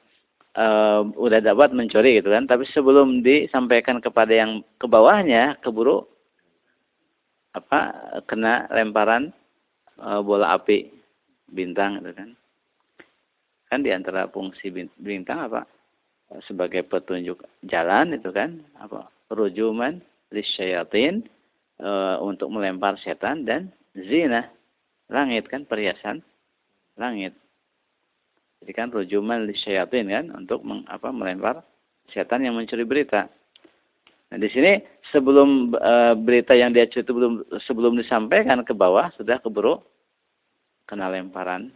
uh, 0.56 1.04
udah 1.18 1.42
dapat 1.42 1.74
mencuri 1.74 2.18
gitu 2.18 2.30
kan 2.30 2.46
tapi 2.46 2.66
sebelum 2.70 3.22
disampaikan 3.22 4.02
kepada 4.02 4.30
yang 4.30 4.62
ke 4.78 4.86
bawahnya 4.86 5.58
keburu 5.62 6.06
apa 7.54 7.94
kena 8.30 8.70
lemparan 8.70 9.34
uh, 9.98 10.22
bola 10.22 10.54
api 10.56 10.88
bintang 11.50 11.98
gitu 12.00 12.14
kan. 12.14 12.30
Kan 13.70 13.86
di 13.86 13.90
antara 13.94 14.26
fungsi 14.30 14.70
bintang 14.98 15.46
apa? 15.46 15.66
Sebagai 16.46 16.86
petunjuk 16.86 17.42
jalan 17.66 18.14
itu 18.14 18.30
kan 18.30 18.62
apa 18.78 19.10
rujuman 19.34 19.98
lisyayatin 20.30 21.26
uh, 21.82 22.22
untuk 22.22 22.50
melempar 22.50 22.98
setan 23.02 23.44
dan 23.46 23.70
zina 23.94 24.50
langit 25.10 25.50
kan 25.50 25.66
perhiasan 25.66 26.22
langit 26.94 27.34
jadi 28.60 28.72
kan 28.76 28.88
rujuman 28.92 29.48
li 29.48 29.56
syayatin 29.56 30.06
kan 30.12 30.24
untuk 30.36 30.60
meng, 30.60 30.84
apa, 30.84 31.08
melempar 31.08 31.64
setan 32.12 32.44
yang 32.44 32.56
mencuri 32.56 32.84
berita. 32.84 33.24
Nah, 34.30 34.38
di 34.38 34.46
sini 34.52 34.78
sebelum 35.10 35.74
e, 35.74 35.94
berita 36.14 36.54
yang 36.54 36.70
dia 36.70 36.86
curi 36.86 37.02
itu 37.02 37.12
belum 37.16 37.32
sebelum 37.66 37.92
disampaikan 37.98 38.62
ke 38.62 38.76
bawah 38.76 39.10
sudah 39.18 39.42
keburu 39.42 39.82
kena 40.86 41.10
lemparan 41.10 41.72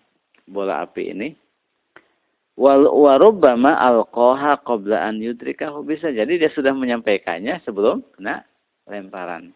bola 0.46 0.84
api 0.84 1.10
ini. 1.10 1.28
Wal 2.54 2.86
warubbama 2.86 3.74
alqaha 3.74 4.62
qabla 4.62 5.10
an 5.10 5.18
yudrikahu 5.18 5.82
bisa 5.82 6.14
jadi 6.14 6.38
dia 6.38 6.50
sudah 6.54 6.70
menyampaikannya 6.70 7.58
sebelum 7.66 8.06
kena 8.14 8.46
lemparan. 8.86 9.50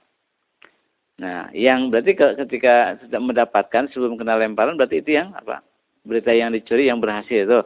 Nah, 1.19 1.51
yang 1.55 1.91
berarti 1.91 2.15
ketika 2.15 2.99
sudah 3.03 3.21
mendapatkan 3.23 3.91
sebelum 3.95 4.19
kena 4.19 4.39
lemparan 4.39 4.75
berarti 4.75 5.03
itu 5.03 5.19
yang 5.19 5.31
apa? 5.35 5.63
berita 6.09 6.33
yang 6.33 6.57
dicuri 6.57 6.89
yang 6.89 6.99
berhasil 7.05 7.45
itu. 7.45 7.61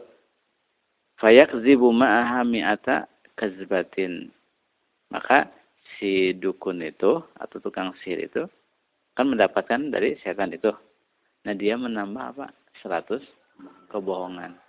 Fayakzibu 1.21 1.95
ma'aha 1.95 2.43
mi'ata 2.43 3.07
kazbatin. 3.39 4.27
Maka 5.13 5.47
si 5.95 6.35
dukun 6.35 6.83
itu 6.83 7.23
atau 7.39 7.57
tukang 7.63 7.95
sihir 8.01 8.27
itu 8.27 8.43
kan 9.15 9.29
mendapatkan 9.29 9.93
dari 9.93 10.19
setan 10.19 10.51
itu. 10.51 10.73
Nah 11.47 11.53
dia 11.55 11.79
menambah 11.79 12.35
apa? 12.35 12.47
100 12.83 13.23
kebohongan. 13.93 14.62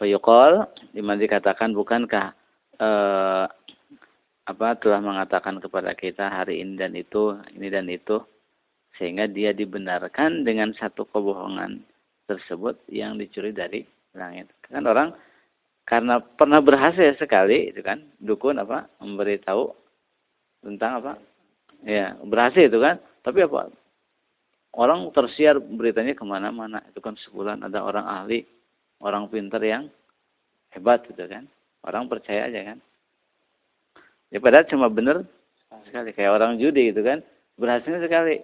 Fayuqal 0.00 0.64
di 0.96 1.04
mana 1.04 1.20
dikatakan 1.20 1.76
bukankah 1.76 2.32
eh, 2.80 3.46
apa 4.48 4.68
telah 4.80 5.04
mengatakan 5.04 5.60
kepada 5.60 5.92
kita 5.92 6.32
hari 6.32 6.64
ini 6.64 6.80
dan 6.80 6.96
itu, 6.96 7.36
ini 7.52 7.68
dan 7.68 7.84
itu 7.92 8.16
sehingga 8.96 9.28
dia 9.28 9.52
dibenarkan 9.52 10.48
dengan 10.48 10.72
satu 10.72 11.04
kebohongan 11.04 11.84
tersebut 12.24 12.80
yang 12.88 13.20
dicuri 13.20 13.52
dari 13.52 13.84
langit. 14.16 14.48
Kan 14.64 14.88
orang 14.88 15.12
karena 15.84 16.22
pernah 16.22 16.64
berhasil 16.64 17.18
sekali 17.20 17.68
itu 17.68 17.84
kan 17.84 18.00
dukun 18.24 18.56
apa 18.56 18.88
memberitahu 19.04 19.74
tentang 20.64 21.02
apa 21.04 21.12
ya 21.84 22.16
berhasil 22.24 22.70
itu 22.70 22.78
kan 22.78 22.96
tapi 23.26 23.42
apa 23.42 23.72
orang 24.78 25.10
tersiar 25.10 25.58
beritanya 25.58 26.14
ke 26.14 26.22
mana-mana 26.22 26.78
itu 26.86 27.02
kan 27.02 27.18
sebulan 27.26 27.66
ada 27.66 27.82
orang 27.82 28.06
ahli 28.06 28.46
orang 29.02 29.26
pintar 29.32 29.64
yang 29.64 29.90
hebat 30.74 31.04
gitu 31.06 31.24
kan. 31.26 31.46
Orang 31.86 32.06
percaya 32.10 32.46
aja 32.46 32.74
kan. 32.74 32.78
Ya 34.30 34.38
padahal 34.38 34.68
cuma 34.70 34.86
benar 34.86 35.26
sekali. 35.88 36.14
Kayak 36.14 36.36
orang 36.38 36.60
judi 36.60 36.94
gitu 36.94 37.02
kan. 37.02 37.24
Berhasil 37.58 37.98
sekali. 38.00 38.42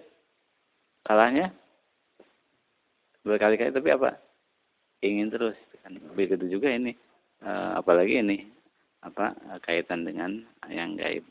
Kalahnya 1.07 1.53
berkali-kali. 3.23 3.71
Tapi 3.71 3.89
apa? 3.93 4.19
Ingin 5.05 5.31
terus 5.31 5.57
kan. 5.83 5.95
Begitu 6.17 6.47
juga 6.49 6.73
ini. 6.73 6.97
E, 7.39 7.49
apalagi 7.77 8.19
ini 8.19 8.49
apa 9.05 9.37
kaitan 9.63 10.03
dengan 10.03 10.41
yang 10.67 10.97
gaib. 10.97 11.23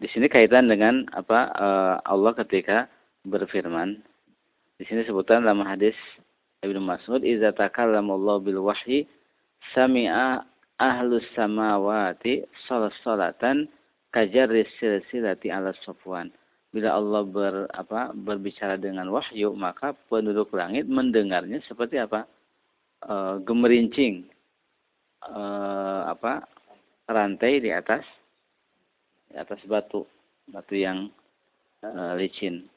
Di 0.00 0.08
sini 0.12 0.28
kaitan 0.28 0.68
dengan 0.68 1.08
apa 1.16 1.48
e, 1.52 1.66
Allah 2.04 2.32
ketika 2.36 2.88
berfirman 3.24 4.00
di 4.80 4.88
sini 4.88 5.04
sebutan 5.04 5.44
dalam 5.44 5.60
hadis 5.68 5.92
Ibnu 6.64 6.80
Mas'ud 6.80 7.20
idza 7.20 7.52
Allah 7.52 8.36
bil 8.40 8.64
wahyi 8.64 9.04
sami'a 9.76 10.40
ahlus 10.80 11.28
samawati 11.36 12.48
salatan 13.04 13.68
kajar 14.08 14.48
silsilati 14.80 15.52
ala 15.52 15.76
sofwan. 15.84 16.32
Bila 16.72 16.96
Allah 16.96 17.22
ber, 17.26 17.54
apa, 17.76 18.14
berbicara 18.14 18.80
dengan 18.80 19.10
wahyu, 19.12 19.52
maka 19.52 19.92
penduduk 20.08 20.54
langit 20.54 20.86
mendengarnya 20.86 21.60
seperti 21.66 21.98
apa? 22.00 22.24
E, 23.02 23.42
gemerincing 23.44 24.24
e, 25.26 25.40
apa? 26.08 26.46
rantai 27.10 27.58
di 27.58 27.74
atas 27.74 28.06
di 29.26 29.34
atas 29.34 29.58
batu, 29.66 30.06
batu 30.46 30.78
yang 30.78 31.10
e, 31.82 31.90
licin. 32.16 32.70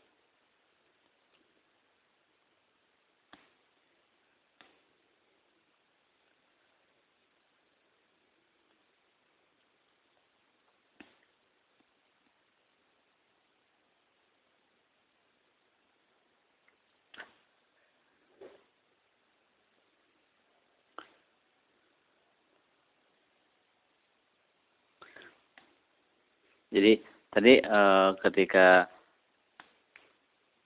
Jadi 26.73 26.97
tadi 27.29 27.62
e, 27.62 27.79
ketika 28.25 28.89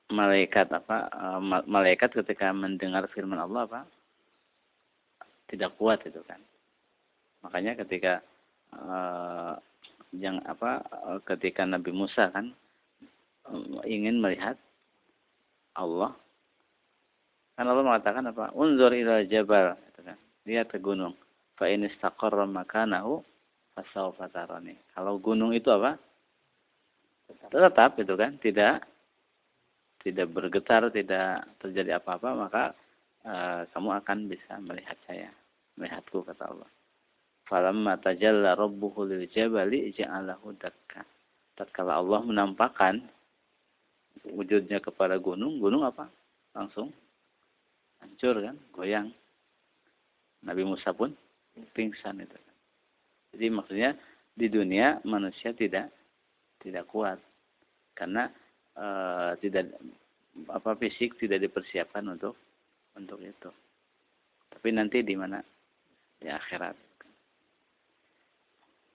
malaikat 0.07 0.71
apa 0.71 0.97
e, 1.11 1.25
malaikat 1.67 2.15
ketika 2.23 2.55
mendengar 2.55 3.03
firman 3.11 3.43
Allah 3.43 3.67
apa 3.67 3.81
tidak 5.51 5.75
kuat 5.75 5.99
itu 6.07 6.23
kan. 6.23 6.39
Makanya 7.43 7.75
ketika 7.83 8.23
e, 8.71 8.95
yang 10.15 10.39
apa 10.47 10.79
ketika 11.27 11.67
Nabi 11.67 11.91
Musa 11.91 12.31
kan 12.31 12.55
ingin 13.83 14.23
melihat 14.23 14.55
Allah 15.75 16.15
kan 17.59 17.67
Allah 17.67 17.83
mengatakan 17.83 18.23
apa 18.31 18.55
unzur 18.55 18.95
ila 18.95 19.27
jabal 19.27 19.75
gitu 19.91 20.01
kan 20.07 20.17
lihat 20.47 20.71
ke 20.71 20.79
gunung 20.79 21.17
fa 21.59 21.67
in 21.67 21.83
istaqarra 21.89 22.47
makanahu 22.47 23.25
fasaufa 23.77 24.25
tarani. 24.33 24.73
Kalau 24.97 25.21
gunung 25.21 25.53
itu 25.53 25.69
apa? 25.69 26.01
Tetap 27.53 28.01
itu 28.01 28.17
kan, 28.17 28.41
tidak 28.41 28.81
tidak 30.01 30.27
bergetar, 30.33 30.89
tidak 30.89 31.45
terjadi 31.61 32.01
apa-apa, 32.01 32.29
maka 32.33 32.63
uh, 33.27 33.61
kamu 33.75 33.89
akan 34.01 34.17
bisa 34.25 34.57
melihat 34.63 34.97
saya, 35.05 35.29
melihatku 35.77 36.25
kata 36.25 36.47
Allah. 36.49 36.69
Falamma 37.45 37.99
tajalla 38.01 38.57
rabbuhu 38.57 39.05
lil 39.05 39.27
jabali 39.29 39.93
ja'alahu 39.93 40.57
dakka. 40.57 41.03
Tatkala 41.59 41.99
Allah 42.01 42.23
menampakkan 42.23 43.03
wujudnya 44.31 44.81
kepada 44.81 45.19
gunung, 45.21 45.59
gunung 45.61 45.83
apa? 45.83 46.07
Langsung 46.55 46.89
hancur 47.99 48.39
kan, 48.41 48.55
goyang. 48.73 49.11
Nabi 50.47 50.63
Musa 50.63 50.95
pun 50.95 51.11
pingsan 51.75 52.23
itu. 52.23 52.46
Jadi 53.33 53.45
maksudnya 53.51 53.91
di 54.37 54.47
dunia 54.47 55.01
manusia 55.03 55.51
tidak 55.51 55.89
tidak 56.61 56.85
kuat 56.89 57.17
karena 57.97 58.29
e, 58.77 58.85
tidak 59.41 59.73
apa 60.53 60.77
fisik 60.77 61.17
tidak 61.17 61.41
dipersiapkan 61.41 62.05
untuk 62.05 62.37
untuk 62.93 63.17
itu. 63.21 63.49
Tapi 64.53 64.69
nanti 64.73 65.01
di 65.01 65.15
mana? 65.17 65.41
Di 66.17 66.29
akhirat. 66.29 66.77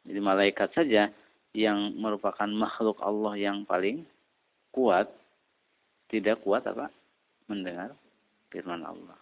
Jadi 0.02 0.18
malaikat 0.18 0.74
saja 0.74 1.06
yang 1.54 1.94
merupakan 1.94 2.48
makhluk 2.50 2.98
Allah 2.98 3.38
yang 3.38 3.62
paling 3.62 4.02
kuat 4.74 5.06
tidak 6.10 6.42
kuat 6.42 6.66
apa? 6.66 6.90
mendengar 7.50 7.92
firman 8.48 8.80
Allah. 8.86 9.18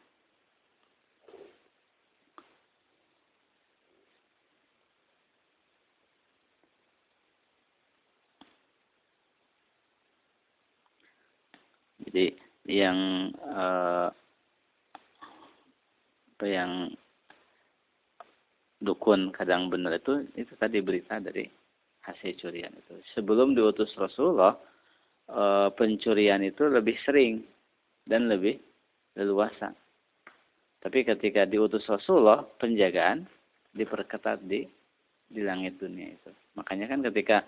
Jadi 12.11 12.35
yang 12.67 13.31
uh, 13.47 14.11
apa 16.35 16.47
yang 16.49 16.91
dukun 18.83 19.31
kadang 19.31 19.69
benar 19.71 19.95
itu 19.95 20.27
itu 20.35 20.53
tadi 20.59 20.83
berita 20.83 21.23
dari 21.23 21.47
hasil 22.03 22.35
curian 22.41 22.75
itu. 22.75 22.99
Sebelum 23.15 23.55
diutus 23.55 23.95
Rasulullah, 23.95 24.59
uh, 25.31 25.71
pencurian 25.71 26.43
itu 26.43 26.67
lebih 26.67 26.99
sering 27.07 27.47
dan 28.09 28.27
lebih 28.27 28.59
leluasa. 29.15 29.71
Tapi 30.81 31.05
ketika 31.05 31.45
diutus 31.45 31.85
Rasulullah, 31.85 32.41
penjagaan 32.57 33.29
diperketat 33.77 34.43
di 34.49 34.65
di 35.31 35.41
langit 35.47 35.79
dunia 35.79 36.11
itu. 36.11 36.31
Makanya 36.59 36.91
kan 36.91 37.01
ketika 37.07 37.47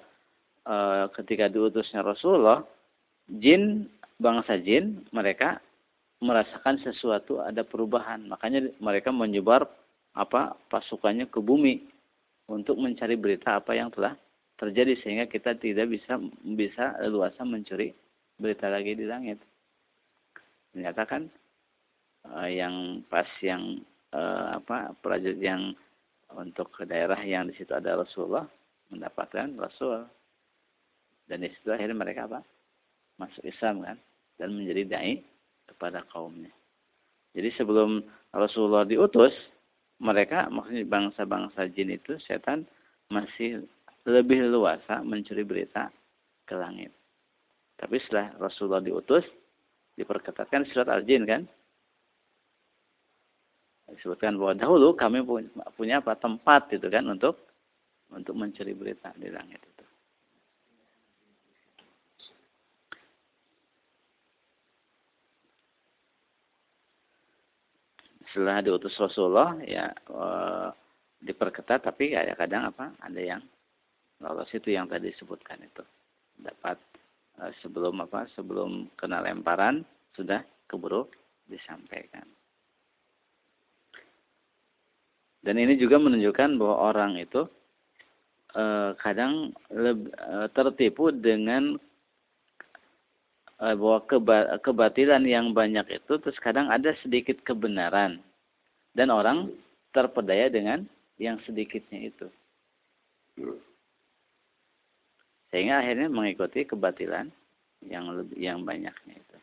e, 0.62 0.77
ketika 1.18 1.51
diutusnya 1.51 2.07
Rasulullah, 2.07 2.62
jin 3.42 3.90
bangsa 4.22 4.54
jin 4.62 5.02
mereka 5.11 5.58
merasakan 6.22 6.78
sesuatu 6.87 7.42
ada 7.42 7.66
perubahan. 7.66 8.22
Makanya 8.30 8.70
mereka 8.78 9.11
menyebar 9.11 9.66
apa 10.14 10.54
pasukannya 10.70 11.26
ke 11.26 11.42
bumi 11.42 11.82
untuk 12.46 12.78
mencari 12.78 13.18
berita 13.18 13.58
apa 13.58 13.74
yang 13.74 13.90
telah 13.90 14.14
terjadi 14.61 14.94
sehingga 15.02 15.26
kita 15.26 15.58
tidak 15.58 15.90
bisa 15.90 16.22
bisa 16.46 16.94
leluasa 17.02 17.42
mencuri 17.42 17.90
berita 18.38 18.70
lagi 18.70 18.94
di 18.94 19.04
langit. 19.04 19.42
Ternyata 20.70 21.02
kan 21.04 21.26
uh, 22.30 22.46
yang 22.46 23.02
pas 23.11 23.26
yang 23.42 23.82
uh, 24.14 24.62
apa 24.62 24.94
prajurit 25.02 25.42
yang 25.42 25.74
untuk 26.32 26.72
ke 26.72 26.88
daerah 26.88 27.18
yang 27.20 27.50
di 27.50 27.54
situ 27.58 27.74
ada 27.74 27.98
Rasulullah 27.98 28.46
mendapatkan 28.88 29.56
Rasul 29.56 30.04
dan 31.28 31.44
di 31.44 31.48
situ 31.52 31.68
akhirnya 31.72 31.96
mereka 31.96 32.28
apa 32.28 32.40
masuk 33.20 33.44
Islam 33.44 33.85
kan 33.85 33.96
dan 34.37 34.55
menjadi 34.57 34.83
dai 34.88 35.14
kepada 35.68 36.05
kaumnya. 36.12 36.51
Jadi 37.33 37.49
sebelum 37.57 38.05
Rasulullah 38.33 38.85
diutus, 38.85 39.33
mereka 40.03 40.51
maksudnya 40.53 40.85
bangsa-bangsa 40.85 41.71
jin 41.73 41.97
itu 41.97 42.18
setan 42.27 42.68
masih 43.09 43.64
lebih 44.05 44.51
luasa 44.51 45.01
mencuri 45.01 45.47
berita 45.47 45.88
ke 46.45 46.55
langit. 46.59 46.90
Tapi 47.79 47.99
setelah 48.03 48.35
Rasulullah 48.38 48.83
diutus, 48.83 49.25
diperketatkan 49.95 50.66
surat 50.71 50.90
Al-Jin 50.90 51.25
kan, 51.25 51.42
disebutkan 53.92 54.40
bahwa 54.40 54.57
dahulu 54.57 54.97
kami 54.97 55.21
punya 55.77 56.01
apa 56.01 56.16
tempat 56.16 56.73
itu 56.73 56.88
kan 56.88 57.05
untuk 57.12 57.37
untuk 58.12 58.37
mencari 58.37 58.73
berita 58.73 59.12
di 59.16 59.29
langit 59.29 59.61
itu. 59.61 59.82
Setelah 68.33 68.64
diutus 68.64 68.97
Rasulullah 68.97 69.61
ya 69.61 69.92
e, 69.92 70.27
diperketat 71.21 71.85
tapi 71.85 72.16
ya 72.16 72.33
kadang 72.33 72.73
apa 72.73 72.97
ada 73.05 73.21
yang 73.21 73.45
lolos 74.25 74.49
itu 74.57 74.73
yang 74.73 74.88
tadi 74.88 75.12
disebutkan 75.12 75.61
itu 75.61 75.85
dapat 76.40 76.81
e, 77.37 77.53
sebelum 77.61 78.01
apa 78.01 78.25
sebelum 78.33 78.88
kena 78.97 79.21
lemparan 79.21 79.85
sudah 80.16 80.40
keburu 80.64 81.05
disampaikan. 81.45 82.25
Dan 85.42 85.59
ini 85.59 85.75
juga 85.75 85.99
menunjukkan 85.99 86.57
bahwa 86.57 86.77
orang 86.88 87.12
itu 87.21 87.45
e, 88.57 88.97
kadang 88.97 89.53
leb, 89.75 90.09
e, 90.09 90.49
tertipu 90.57 91.12
dengan 91.12 91.77
bahwa 93.62 94.03
keba, 94.11 94.59
kebatilan 94.59 95.22
yang 95.22 95.55
banyak 95.55 96.03
itu 96.03 96.18
terus 96.18 96.35
kadang 96.42 96.66
ada 96.66 96.98
sedikit 96.98 97.38
kebenaran 97.46 98.18
dan 98.98 99.09
orang 99.14 99.55
terpedaya 99.94 100.51
dengan 100.51 100.83
yang 101.14 101.38
sedikitnya 101.46 102.11
itu. 102.11 102.27
Sehingga 105.55 105.79
akhirnya 105.79 106.11
mengikuti 106.11 106.66
kebatilan 106.66 107.31
yang 107.87 108.11
lebih 108.11 108.35
yang 108.35 108.66
banyaknya 108.66 109.14
itu. 109.14 109.38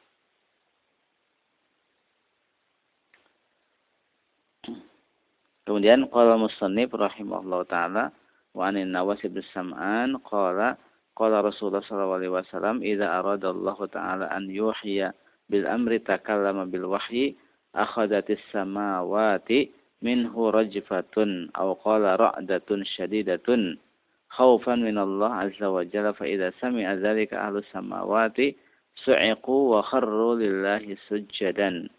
Kemudian 5.64 6.10
qala 6.12 6.36
musannif 6.36 6.92
rahimahullah 6.92 7.62
taala 7.72 8.04
wa 8.52 8.68
anin 8.68 8.90
Nawas 8.90 9.22
Sam'an 9.56 10.18
qala 11.20 11.44
Rasulullah 11.44 11.84
sallallahu 11.84 12.16
alaihi 12.24 12.32
wasallam 12.32 12.80
idza 12.80 13.12
arada 13.12 13.52
Allah 13.52 13.78
taala 13.92 14.26
an 14.32 14.48
yuhya 14.48 15.12
bil 15.52 15.68
amri 15.68 16.00
takallama 16.00 16.64
bil 16.64 16.88
wahyi 16.88 17.36
akhadatis 17.76 18.40
samawati 18.56 19.76
minhu 20.00 20.48
rajfatun 20.56 21.52
aw 21.60 21.76
qala 21.84 22.16
ra'datun 22.16 22.88
shadidatun 22.88 23.76
khaufan 24.32 24.80
min 24.80 24.96
Allah 24.96 25.44
azza 25.52 25.68
wa 25.68 25.84
jalla 25.84 26.16
fa 26.16 26.24
idza 26.24 26.56
sami'a 26.64 26.96
dzalika 26.96 27.36
ahlus 27.36 27.68
samawati 27.76 28.56
su'iqu 29.04 29.76
wa 29.76 29.84
kharru 29.84 30.40
lillahi 30.40 30.96
sujjadan 31.12 31.92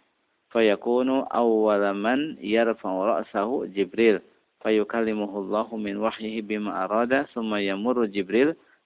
fayakunu 0.49 1.29
awwala 1.29 1.93
man 1.93 2.41
yarfa'u 2.41 3.05
ra'sahu 3.05 3.69
Jibril 3.77 4.25
fayukallimuhu 4.65 5.45
Allahu 5.45 5.77
min 5.77 6.01
wahyihi 6.01 6.41
bima 6.41 6.89
arada 6.89 7.29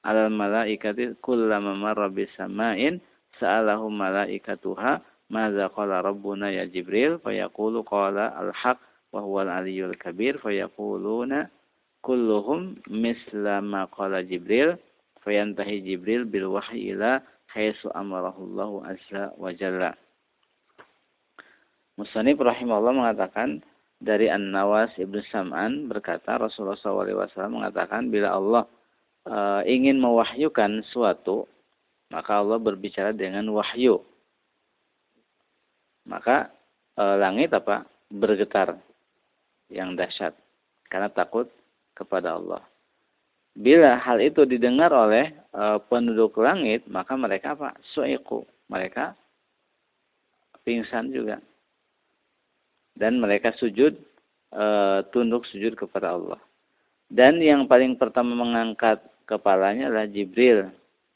thumma 0.05 0.21
yamurru 0.21 0.29
Jibril 0.29 0.29
ala 0.29 0.29
malaikati 0.29 1.17
kullama 1.25 1.73
marra 1.73 2.09
bisama'in 2.13 3.01
sa'alahu 3.41 3.89
malaikatuha 3.89 5.01
madza 5.33 5.73
qala 5.73 6.05
rabbuna 6.05 6.53
ya 6.53 6.69
Jibril? 6.69 7.19
Fayaqulu 7.25 7.85
qala 7.89 8.37
al-haq 8.37 8.79
wa 9.13 9.21
huwa 9.25 9.49
al-aliyyul 9.49 9.97
kabir. 9.97 10.37
Fayaquluna 10.39 11.49
kulluhum 12.05 12.77
misla 12.93 13.65
ma 13.65 13.89
qala 13.89 14.21
Jibril. 14.23 14.77
Fayantahi 15.25 15.81
Jibril 15.81 16.29
bil 16.29 16.53
wahyi 16.53 16.93
ila 16.93 17.25
haitsu 17.49 17.89
amarahu 17.97 18.45
Allahu 18.45 18.77
azza 18.85 19.33
wa 19.41 19.49
jalla. 19.57 19.97
Musanif 21.97 22.37
rahimahullah 22.37 22.93
mengatakan 22.93 23.63
dari 24.05 24.29
An-Nawas 24.29 24.93
Ibnu 25.01 25.23
Sam'an 25.33 25.89
berkata 25.89 26.37
Rasulullah 26.37 26.77
SAW 26.77 27.49
mengatakan 27.49 28.13
bila 28.13 28.37
Allah 28.37 28.69
e, 29.25 29.37
ingin 29.69 29.99
mewahyukan 29.99 30.85
suatu 30.93 31.49
maka 32.13 32.39
Allah 32.39 32.63
berbicara 32.63 33.11
dengan 33.11 33.49
wahyu. 33.51 33.99
Maka 36.07 36.53
e, 36.95 37.03
langit 37.19 37.51
apa? 37.51 37.89
bergetar 38.15 38.79
yang 39.73 39.99
dahsyat 39.99 40.37
karena 40.87 41.11
takut 41.11 41.51
kepada 41.97 42.39
Allah. 42.39 42.63
Bila 43.59 43.99
hal 43.99 44.23
itu 44.23 44.47
didengar 44.47 44.95
oleh 44.95 45.35
e, 45.51 45.63
penduduk 45.91 46.39
langit, 46.39 46.87
maka 46.87 47.19
mereka 47.19 47.59
apa? 47.59 47.75
Suiku. 47.91 48.47
Mereka 48.71 49.13
pingsan 50.65 51.13
juga 51.13 51.37
dan 52.97 53.19
mereka 53.19 53.53
sujud 53.59 53.99
e, 54.55 54.65
tunduk 55.11 55.45
sujud 55.51 55.75
kepada 55.75 56.15
Allah. 56.15 56.41
Dan 57.11 57.39
yang 57.43 57.69
paling 57.69 57.99
pertama 58.01 58.33
mengangkat 58.33 59.03
kepalanya 59.25 59.91
adalah 59.91 60.09
Jibril. 60.09 60.71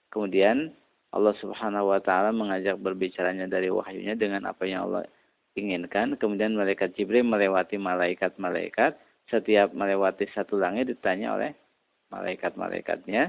Kemudian 0.08 0.72
Allah 1.12 1.34
Subhanahu 1.40 1.92
wa 1.92 2.00
taala 2.04 2.32
mengajak 2.32 2.76
berbicaranya 2.80 3.48
dari 3.48 3.72
wahyunya 3.72 4.16
dengan 4.16 4.48
apa 4.48 4.68
yang 4.68 4.88
Allah 4.88 5.08
inginkan. 5.56 6.16
Kemudian 6.20 6.56
malaikat 6.56 6.92
Jibril 6.96 7.24
melewati 7.24 7.80
malaikat-malaikat. 7.80 8.96
Setiap 9.28 9.76
melewati 9.76 10.24
satu 10.32 10.56
langit 10.56 10.88
ditanya 10.88 11.36
oleh 11.36 11.52
malaikat-malaikatnya 12.08 13.28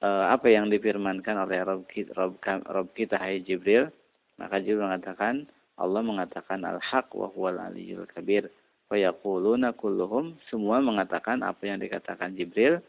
e, 0.00 0.08
apa 0.08 0.48
yang 0.48 0.72
difirmankan 0.72 1.44
oleh 1.44 1.60
Rob 1.60 1.84
kita, 1.92 2.16
Rob, 2.16 2.88
kita 2.96 3.20
hai 3.20 3.44
Jibril. 3.44 3.92
Maka 4.40 4.62
Jibril 4.62 4.88
mengatakan 4.88 5.44
Allah 5.78 6.02
mengatakan 6.02 6.64
al-haq 6.64 7.12
wa 7.14 7.28
huwal 7.30 7.60
aliyul 7.60 8.08
kabir. 8.08 8.48
Fayaquluna 8.88 9.76
kulluhum 9.76 10.40
semua 10.48 10.80
mengatakan 10.80 11.44
apa 11.44 11.60
yang 11.68 11.76
dikatakan 11.76 12.32
Jibril 12.32 12.80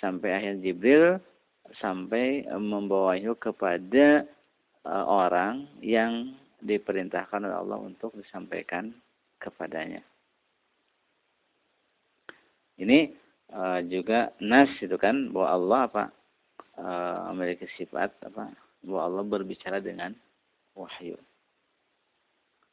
sampai 0.00 0.30
akhir 0.32 0.54
Jibril 0.64 1.20
sampai 1.80 2.44
membawa 2.56 3.16
itu 3.16 3.32
kepada 3.36 4.24
uh, 4.84 5.04
orang 5.08 5.68
yang 5.80 6.36
diperintahkan 6.60 7.44
oleh 7.44 7.56
Allah 7.56 7.78
untuk 7.80 8.12
disampaikan 8.16 8.92
kepadanya. 9.40 10.00
Ini 12.80 13.12
uh, 13.52 13.80
juga 13.86 14.32
nas 14.40 14.70
itu 14.80 14.96
kan 14.96 15.30
bahwa 15.32 15.48
Allah 15.48 15.80
apa 15.88 16.04
memiliki 17.30 17.70
sifat 17.78 18.10
apa 18.26 18.50
bahwa 18.82 19.00
Allah 19.06 19.22
berbicara 19.22 19.78
dengan 19.78 20.10
wahyu 20.74 21.14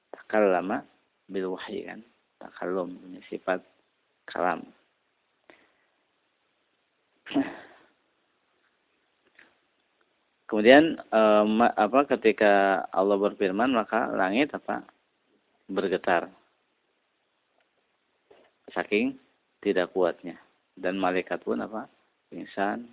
takallama 0.10 0.84
bil 1.30 1.56
wahyi 1.56 1.88
kan 1.88 2.00
takallum 2.41 2.97
punya 3.00 3.21
sifat 3.30 3.62
kalam 4.28 4.65
Kemudian 10.52 11.00
eh, 11.00 11.46
apa 11.80 12.00
ketika 12.12 12.84
Allah 12.91 13.15
berfirman 13.15 13.72
maka 13.72 14.12
langit 14.12 14.52
apa 14.52 14.84
bergetar. 15.72 16.28
Saking 18.76 19.15
tidak 19.63 19.96
kuatnya. 19.96 20.36
Dan 20.76 21.00
malaikat 21.00 21.39
pun 21.48 21.63
apa 21.63 21.88
pingsan. 22.28 22.84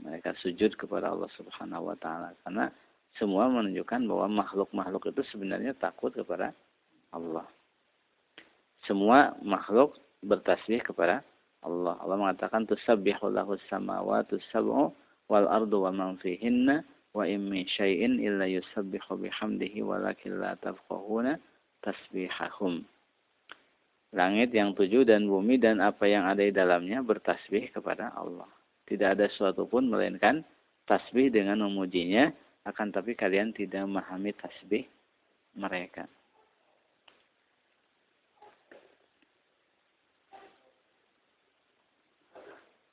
Mereka 0.00 0.36
sujud 0.40 0.76
kepada 0.76 1.12
Allah 1.12 1.28
Subhanahu 1.36 1.92
wa 1.92 1.96
taala. 1.96 2.36
Karena 2.44 2.68
semua 3.16 3.48
menunjukkan 3.48 4.04
bahwa 4.04 4.44
makhluk-makhluk 4.44 5.12
itu 5.12 5.24
sebenarnya 5.32 5.72
takut 5.76 6.12
kepada 6.12 6.52
Allah. 7.12 7.44
Semua 8.84 9.36
makhluk 9.44 9.96
bertasbih 10.24 10.84
kepada 10.84 11.24
Allah. 11.64 11.96
Allah 12.00 12.16
mengatakan 12.16 12.64
tusabbihu 12.64 13.28
lahu 13.32 13.56
samawati 13.68 14.40
sab'u 14.48 14.92
wal 15.28 15.46
ardu 15.48 15.84
wa 15.84 15.92
man 15.92 16.10
fihinna 16.18 16.82
wa 17.12 17.26
in 17.26 17.46
min 17.50 17.66
syai'in 17.68 18.16
illa 18.22 18.46
yusabbihu 18.48 19.20
bihamdihi 19.20 19.84
walakin 19.84 20.40
la 20.40 20.56
tafqahuna 20.58 21.36
tasbihahum. 21.84 22.84
Langit 24.10 24.50
yang 24.50 24.74
tujuh 24.74 25.06
dan 25.06 25.30
bumi 25.30 25.60
dan 25.60 25.78
apa 25.78 26.02
yang 26.10 26.26
ada 26.26 26.42
di 26.42 26.50
dalamnya 26.50 26.98
bertasbih 27.04 27.70
kepada 27.70 28.10
Allah. 28.18 28.48
Tidak 28.90 29.06
ada 29.06 29.30
suatu 29.30 29.70
pun 29.70 29.86
melainkan 29.86 30.42
tasbih 30.90 31.30
dengan 31.30 31.62
memujinya, 31.62 32.26
akan 32.66 32.90
tapi 32.90 33.14
kalian 33.14 33.54
tidak 33.54 33.86
memahami 33.86 34.34
tasbih 34.34 34.82
mereka. 35.54 36.10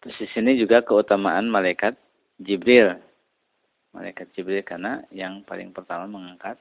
Terus 0.08 0.24
di 0.24 0.28
sini 0.32 0.56
juga 0.56 0.80
keutamaan 0.80 1.52
malaikat 1.52 1.92
Jibril. 2.40 2.96
Malaikat 3.92 4.32
Jibril 4.32 4.64
karena 4.64 5.04
yang 5.12 5.44
paling 5.44 5.76
pertama 5.76 6.08
mengangkat 6.08 6.56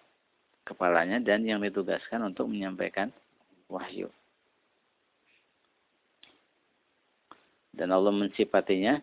kepalanya 0.66 1.22
dan 1.22 1.46
yang 1.46 1.62
ditugaskan 1.62 2.26
untuk 2.26 2.50
menyampaikan 2.50 3.14
wahyu. 3.70 4.10
Dan 7.70 7.94
Allah 7.94 8.10
mensifatinya 8.10 8.98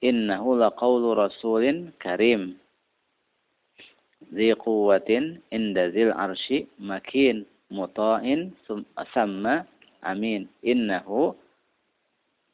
innahu 0.00 0.56
laqawlu 0.56 1.12
rasulin 1.12 1.92
karim 2.00 2.56
quwwatin 4.32 5.44
inda 5.52 5.92
zil 5.92 6.16
arshi 6.16 6.64
makin 6.80 7.44
muta'in 7.68 8.56
samma 9.12 9.68
amin 10.00 10.48
innahu 10.64 11.36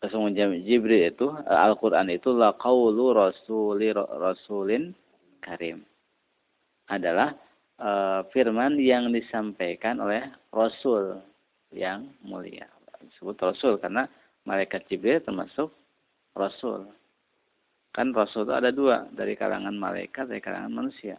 Sesungguhnya 0.02 0.50
Jibril 0.66 1.14
itu 1.14 1.30
Al-Qur'an 1.46 2.10
itu 2.10 2.34
la 2.34 2.50
qaulu 2.58 3.14
rasuli 3.14 3.94
rasulin 3.94 4.90
karim. 5.38 5.86
Adalah 6.90 7.38
e, 7.78 7.90
firman 8.34 8.82
yang 8.82 9.14
disampaikan 9.14 10.02
oleh 10.02 10.26
rasul 10.50 11.22
yang 11.70 12.10
mulia. 12.26 12.66
Disebut 12.98 13.38
rasul 13.38 13.78
karena 13.78 14.10
malaikat 14.42 14.90
Jibril 14.90 15.22
termasuk 15.22 15.70
rasul. 16.34 16.90
Kan 17.94 18.10
rasul 18.10 18.50
itu 18.50 18.54
ada 18.58 18.74
dua 18.74 19.06
dari 19.14 19.38
kalangan 19.38 19.78
malaikat 19.78 20.26
dari 20.26 20.42
kalangan 20.42 20.82
manusia. 20.82 21.14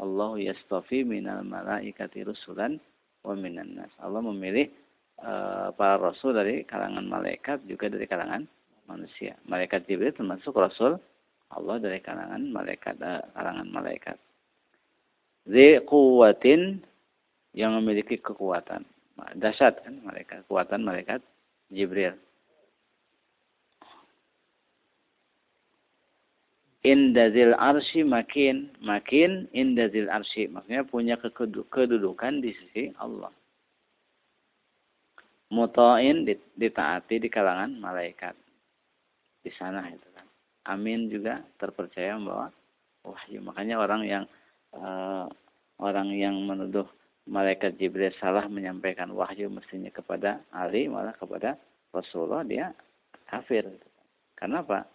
Allah 0.00 0.40
yastafi 0.40 1.04
minal 1.04 1.44
malaikati 1.44 2.24
rusulan 2.24 2.80
wa 3.28 3.36
minan 3.36 3.76
nas. 3.76 3.92
Allah 4.00 4.24
memilih 4.24 4.72
Eh, 4.72 4.81
para 5.78 5.96
rasul 6.02 6.34
dari 6.34 6.66
kalangan 6.66 7.06
malaikat 7.06 7.62
juga 7.70 7.86
dari 7.86 8.06
kalangan 8.10 8.42
manusia. 8.90 9.38
Malaikat 9.46 9.86
Jibril 9.86 10.10
termasuk 10.10 10.54
rasul 10.58 10.98
Allah 11.52 11.76
dari 11.78 12.02
kalangan 12.02 12.42
malaikat 12.50 12.98
uh, 12.98 13.22
kalangan 13.36 13.68
malaikat. 13.70 14.16
Zi 15.46 15.82
kuwatin 15.86 16.82
yang 17.54 17.76
memiliki 17.78 18.18
kekuatan. 18.18 18.82
Dahsyat 19.38 19.84
kan 19.84 20.02
mereka, 20.02 20.42
kekuatan 20.46 20.82
malaikat 20.82 21.20
Jibril. 21.70 22.16
Indazil 26.82 27.54
arshi 27.54 28.02
makin, 28.02 28.74
makin 28.82 29.46
indazil 29.54 30.10
arshi. 30.10 30.50
Maksudnya 30.50 30.82
punya 30.82 31.14
kedudukan 31.14 32.42
di 32.42 32.50
sisi 32.50 32.90
Allah 32.98 33.30
mutain 35.52 36.24
ditaati 36.56 37.20
di 37.20 37.28
kalangan 37.28 37.76
malaikat. 37.76 38.32
Di 39.44 39.52
sana 39.52 39.84
itu 39.92 40.08
kan. 40.16 40.24
Amin 40.72 41.12
juga 41.12 41.44
terpercaya 41.60 42.16
bahwa 42.16 42.48
wahyu. 43.04 43.44
Makanya 43.44 43.76
orang 43.76 44.02
yang 44.08 44.24
uh, 44.72 45.28
orang 45.76 46.08
yang 46.16 46.40
menuduh 46.48 46.88
malaikat 47.28 47.76
Jibril 47.76 48.14
salah 48.16 48.48
menyampaikan 48.48 49.12
wahyu 49.12 49.52
mestinya 49.52 49.92
kepada 49.92 50.40
Ali 50.56 50.88
malah 50.88 51.12
kepada 51.20 51.60
Rasulullah 51.92 52.42
dia 52.42 52.72
kafir 53.28 53.68
karena 54.40 54.64
apa? 54.64 54.88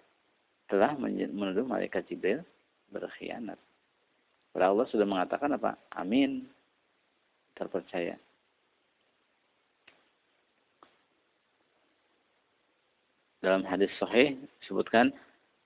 Telah 0.68 1.00
menuduh 1.00 1.64
malaikat 1.64 2.04
Jibril 2.12 2.44
berkhianat. 2.92 3.56
Allah 4.58 4.90
sudah 4.90 5.06
mengatakan 5.06 5.54
apa? 5.54 5.78
Amin. 5.94 6.50
Terpercaya 7.54 8.18
dalam 13.48 13.64
hadis 13.64 13.88
sahih 13.96 14.36
disebutkan 14.60 15.16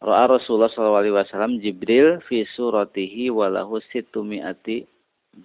Ra'a 0.01 0.29
Rasulullah 0.29 0.69
SAW 0.69 1.57
Jibril 1.61 2.21
fi 2.29 2.45
suratihi 2.45 3.33
walahu 3.33 3.81
situmi'ati 3.89 4.85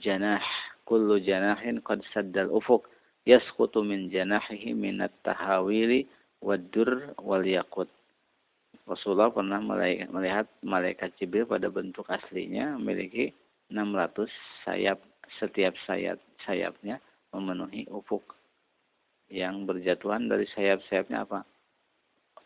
janah. 0.01 0.44
Kullu 0.85 1.18
janahin 1.18 1.81
qad 1.81 2.05
saddal 2.14 2.53
ufuk 2.53 2.87
yasqutu 3.25 3.81
min 3.83 4.12
janahihi 4.12 4.77
minat 4.77 5.11
tahawili 5.27 6.07
wadur 6.44 7.11
wal 7.18 7.42
yakut 7.42 7.90
Rasulullah 8.87 9.35
pernah 9.35 9.59
melihat 10.14 10.46
malaikat 10.62 11.11
Jibril 11.18 11.51
pada 11.51 11.66
bentuk 11.66 12.07
aslinya 12.07 12.79
memiliki 12.79 13.35
600 13.66 14.31
sayap 14.62 15.03
setiap 15.42 15.75
sayap 15.90 16.22
sayapnya 16.46 17.03
memenuhi 17.35 17.90
ufuk. 17.90 18.22
Yang 19.27 19.66
berjatuhan 19.66 20.31
dari 20.31 20.46
sayap-sayapnya 20.55 21.27
apa 21.27 21.42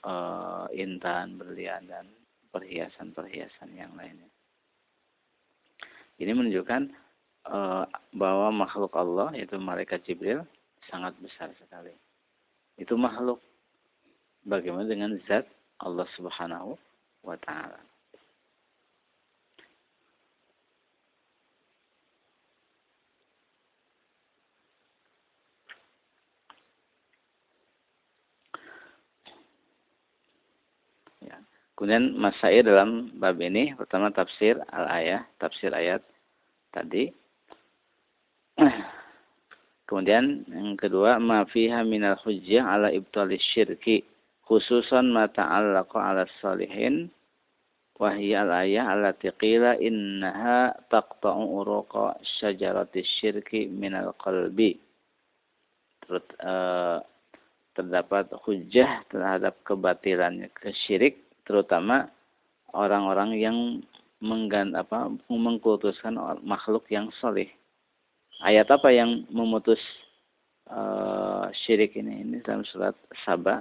uh, 0.04 0.66
intan, 0.72 1.36
berlian 1.36 1.86
dan 1.88 2.06
perhiasan-perhiasan 2.50 3.74
yang 3.74 3.92
lainnya. 3.94 4.28
Ini 6.20 6.36
menunjukkan 6.36 6.82
uh, 7.48 7.84
bahwa 8.12 8.52
makhluk 8.52 8.92
Allah 8.92 9.32
yaitu 9.32 9.56
malaikat 9.56 10.04
Jibril 10.04 10.44
sangat 10.92 11.16
besar 11.22 11.48
sekali. 11.56 11.94
Itu 12.76 12.96
makhluk. 13.00 13.40
Bagaimana 14.44 14.88
dengan 14.88 15.16
zat 15.28 15.44
Allah 15.80 16.08
Subhanahu 16.16 16.76
wa 17.24 17.36
taala? 17.40 17.89
Kemudian 31.80 32.12
masail 32.12 32.60
dalam 32.60 33.08
bab 33.16 33.40
ini 33.40 33.72
pertama 33.72 34.12
tafsir 34.12 34.60
al-ayah, 34.68 35.24
tafsir 35.40 35.72
ayat 35.72 36.04
tadi. 36.76 37.08
Kemudian 39.88 40.44
yang 40.52 40.76
kedua 40.76 41.16
ma 41.16 41.48
fiha 41.48 41.80
minal 41.80 42.20
hujjah 42.20 42.68
ala 42.68 42.92
ibtalis 42.92 43.40
syirki 43.56 44.04
khususan 44.44 45.08
ma 45.08 45.24
ta'allaqa 45.32 45.96
ala 45.96 46.28
salihin 46.44 47.08
wa 47.96 48.12
hiya 48.12 48.44
al-ayah 48.44 48.84
allati 48.84 49.32
qila 49.40 49.80
innaha 49.80 50.76
taqta'u 50.92 51.64
uruqa 51.64 52.20
syajarati 52.44 53.00
syirki 53.24 53.72
minal 53.72 54.12
qalbi. 54.20 54.76
Eh, 56.12 56.98
terdapat 57.72 58.36
hujjah 58.44 59.08
terhadap 59.08 59.56
kebatilannya 59.64 60.52
kesyirik 60.52 61.29
terutama 61.46 62.09
orang-orang 62.72 63.37
yang 63.37 63.57
menggan 64.20 64.76
apa 64.76 65.09
mengkultuskan 65.33 66.20
makhluk 66.44 66.85
yang 66.92 67.09
soleh. 67.18 67.48
Ayat 68.44 68.68
apa 68.72 68.92
yang 68.92 69.24
memutus 69.33 69.81
uh, 70.68 71.48
syirik 71.64 71.96
ini? 71.96 72.24
Ini 72.24 72.37
dalam 72.44 72.64
surat 72.68 72.96
Sabah 73.24 73.61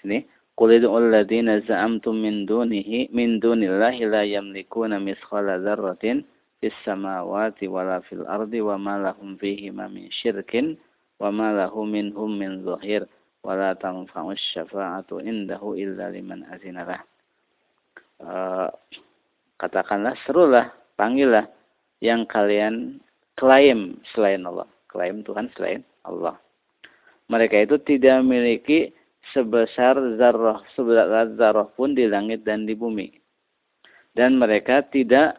sini 0.00 0.26
za'amtum 1.64 2.20
min 2.20 2.44
dunihi 2.44 3.08
min 3.14 3.40
dunillahi 3.40 4.04
la 4.10 4.22
mithqala 5.00 5.56
dzarratin 5.62 6.20
fis 6.60 6.76
samawati 6.84 7.64
wala 7.64 8.04
fil 8.04 8.28
ardi 8.28 8.60
wa 8.60 8.76
ma 8.76 9.00
lahum 9.00 9.40
fihi 9.40 9.72
min 9.72 10.12
syirkin 10.12 10.76
wa 11.16 11.32
ma 11.32 11.52
minhum 11.88 12.36
min 12.36 12.60
tanfa'u 13.80 14.36
syafa'atu. 14.52 15.24
Uh, 18.20 18.68
katakanlah 19.56 20.12
serulah, 20.28 20.68
panggillah 21.00 21.48
yang 22.04 22.28
kalian 22.28 23.00
klaim 23.40 23.96
selain 24.12 24.44
Allah. 24.44 24.68
Klaim 24.92 25.24
Tuhan 25.24 25.48
selain 25.56 25.80
Allah. 26.04 26.36
Mereka 27.32 27.64
itu 27.64 27.80
tidak 27.80 28.20
memiliki 28.20 28.92
sebesar 29.30 29.96
zarrah, 30.18 30.62
sebesar 30.74 31.34
zarrah 31.34 31.68
pun 31.74 31.94
di 31.94 32.06
langit 32.06 32.42
dan 32.42 32.66
di 32.66 32.74
bumi. 32.74 33.10
Dan 34.10 34.38
mereka 34.42 34.82
tidak 34.90 35.38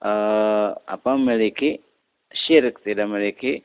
uh, 0.00 0.72
apa 0.74 1.10
memiliki 1.16 1.80
syirik, 2.32 2.80
tidak 2.82 3.08
memiliki 3.08 3.60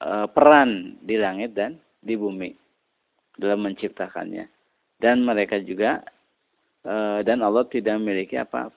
uh, 0.00 0.26
peran 0.28 0.96
di 1.04 1.20
langit 1.20 1.52
dan 1.52 1.76
di 2.00 2.16
bumi 2.16 2.52
dalam 3.36 3.64
menciptakannya. 3.68 4.48
Dan 4.96 5.26
mereka 5.26 5.60
juga 5.60 6.00
uh, 6.88 7.20
dan 7.20 7.44
Allah 7.44 7.68
tidak 7.68 8.00
memiliki 8.00 8.40
apa 8.40 8.72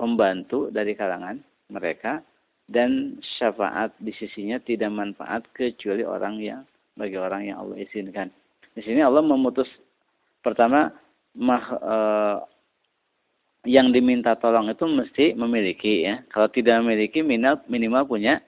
pembantu 0.00 0.72
dari 0.72 0.96
kalangan 0.96 1.36
mereka 1.68 2.24
dan 2.66 3.20
syafaat 3.38 3.94
di 4.02 4.10
sisinya 4.16 4.58
tidak 4.58 4.90
manfaat 4.90 5.46
kecuali 5.54 6.02
orang 6.02 6.42
yang 6.42 6.62
bagi 6.96 7.20
orang 7.20 7.46
yang 7.46 7.62
Allah 7.62 7.78
izinkan. 7.78 8.32
Di 8.76 8.84
sini 8.84 9.00
Allah 9.00 9.24
memutus 9.24 9.66
pertama 10.44 10.92
mah, 11.32 11.64
e, 11.80 11.96
yang 13.72 13.90
diminta 13.90 14.36
tolong 14.36 14.68
itu 14.68 14.84
mesti 14.84 15.32
memiliki 15.32 16.04
ya. 16.04 16.20
Kalau 16.28 16.52
tidak 16.52 16.84
memiliki 16.84 17.24
minimal, 17.24 17.64
minimal 17.66 18.04
punya 18.04 18.44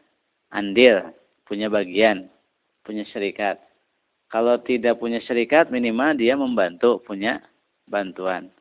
andil, 0.52 1.00
punya 1.48 1.72
bagian, 1.72 2.28
punya 2.84 3.08
syarikat. 3.08 3.56
Kalau 4.28 4.60
tidak 4.60 5.00
punya 5.00 5.18
syarikat 5.24 5.72
minimal 5.72 6.12
dia 6.14 6.36
membantu, 6.36 7.00
punya 7.02 7.40
bantuan. 7.88 8.52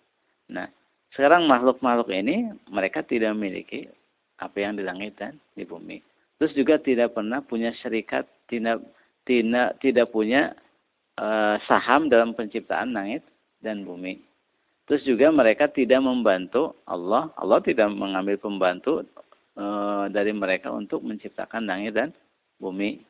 Nah, 0.48 0.72
sekarang 1.12 1.46
makhluk-makhluk 1.46 2.08
ini 2.16 2.56
mereka 2.72 3.04
tidak 3.04 3.36
memiliki 3.36 3.92
apa 4.40 4.56
yang 4.56 4.80
di 4.80 4.88
langit 4.88 5.20
dan 5.20 5.36
di 5.54 5.68
bumi. 5.68 6.00
Terus 6.40 6.54
juga 6.56 6.80
tidak 6.80 7.18
pernah 7.18 7.44
punya 7.44 7.74
syarikat, 7.84 8.24
tidak 8.48 8.80
tidak 9.28 9.76
tidak 9.84 10.08
punya 10.14 10.56
saham 11.66 12.14
dalam 12.14 12.38
penciptaan 12.38 12.94
langit 12.94 13.26
dan 13.62 13.82
bumi. 13.82 14.22
Terus 14.88 15.04
juga 15.04 15.28
mereka 15.34 15.68
tidak 15.68 16.00
membantu 16.00 16.78
Allah, 16.88 17.28
Allah 17.36 17.60
tidak 17.60 17.92
mengambil 17.92 18.40
pembantu 18.40 19.04
uh, 19.60 20.08
dari 20.08 20.32
mereka 20.32 20.72
untuk 20.72 21.04
menciptakan 21.04 21.68
langit 21.68 21.92
dan 21.98 22.16
bumi. 22.56 23.04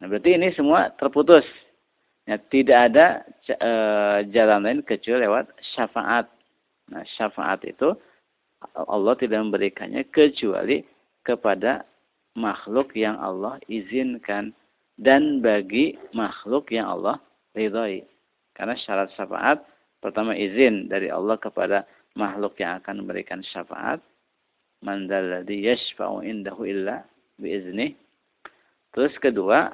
Nah, 0.00 0.08
berarti 0.08 0.38
ini 0.38 0.48
semua 0.56 0.88
terputus. 0.96 1.44
Ya, 2.24 2.40
tidak 2.40 2.92
ada 2.92 3.06
uh, 3.60 4.18
jalan 4.32 4.60
lain 4.64 4.80
kecuali 4.80 5.28
lewat 5.28 5.52
syafaat. 5.76 6.28
Nah, 6.88 7.04
syafaat 7.20 7.64
itu 7.68 7.92
Allah 8.74 9.14
tidak 9.20 9.44
memberikannya 9.44 10.08
kecuali 10.08 10.84
kepada 11.20 11.84
makhluk 12.32 12.96
yang 12.96 13.20
Allah 13.20 13.60
izinkan 13.68 14.56
dan 14.98 15.38
bagi 15.38 15.94
makhluk 16.10 16.74
yang 16.74 16.90
Allah 16.90 17.22
ridhoi. 17.54 18.02
Karena 18.52 18.74
syarat 18.74 19.14
syafaat 19.14 19.62
pertama 20.02 20.34
izin 20.34 20.90
dari 20.90 21.06
Allah 21.06 21.38
kepada 21.38 21.86
makhluk 22.18 22.58
yang 22.58 22.82
akan 22.82 23.06
memberikan 23.06 23.40
syafaat. 23.46 24.02
Man 24.82 25.06
dzalladzi 25.06 25.54
yashfa'u 25.62 26.26
indahu 26.26 26.66
illa 26.66 27.06
biizni. 27.38 27.94
Terus 28.90 29.14
kedua, 29.22 29.70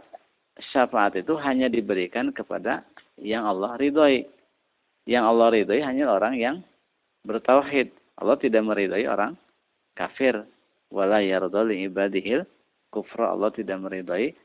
syafaat 0.73 1.17
itu 1.17 1.33
hanya 1.41 1.73
diberikan 1.73 2.29
kepada 2.29 2.85
yang 3.17 3.49
Allah 3.49 3.81
ridhoi. 3.81 4.29
Yang 5.09 5.25
Allah 5.25 5.49
ridhoi 5.57 5.81
hanya 5.81 6.13
orang 6.13 6.37
yang 6.37 6.57
bertauhid. 7.25 7.89
Allah 8.21 8.37
tidak 8.37 8.63
meridhoi 8.65 9.09
orang 9.09 9.33
kafir. 9.97 10.45
Wala 10.93 11.25
yardha 11.25 11.65
li 11.65 11.89
ibadihil 11.89 12.45
kufra. 12.93 13.33
Allah 13.33 13.49
tidak 13.53 13.81
meridhoi 13.81 14.37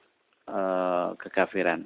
uh, 0.49 1.13
kekafiran. 1.21 1.85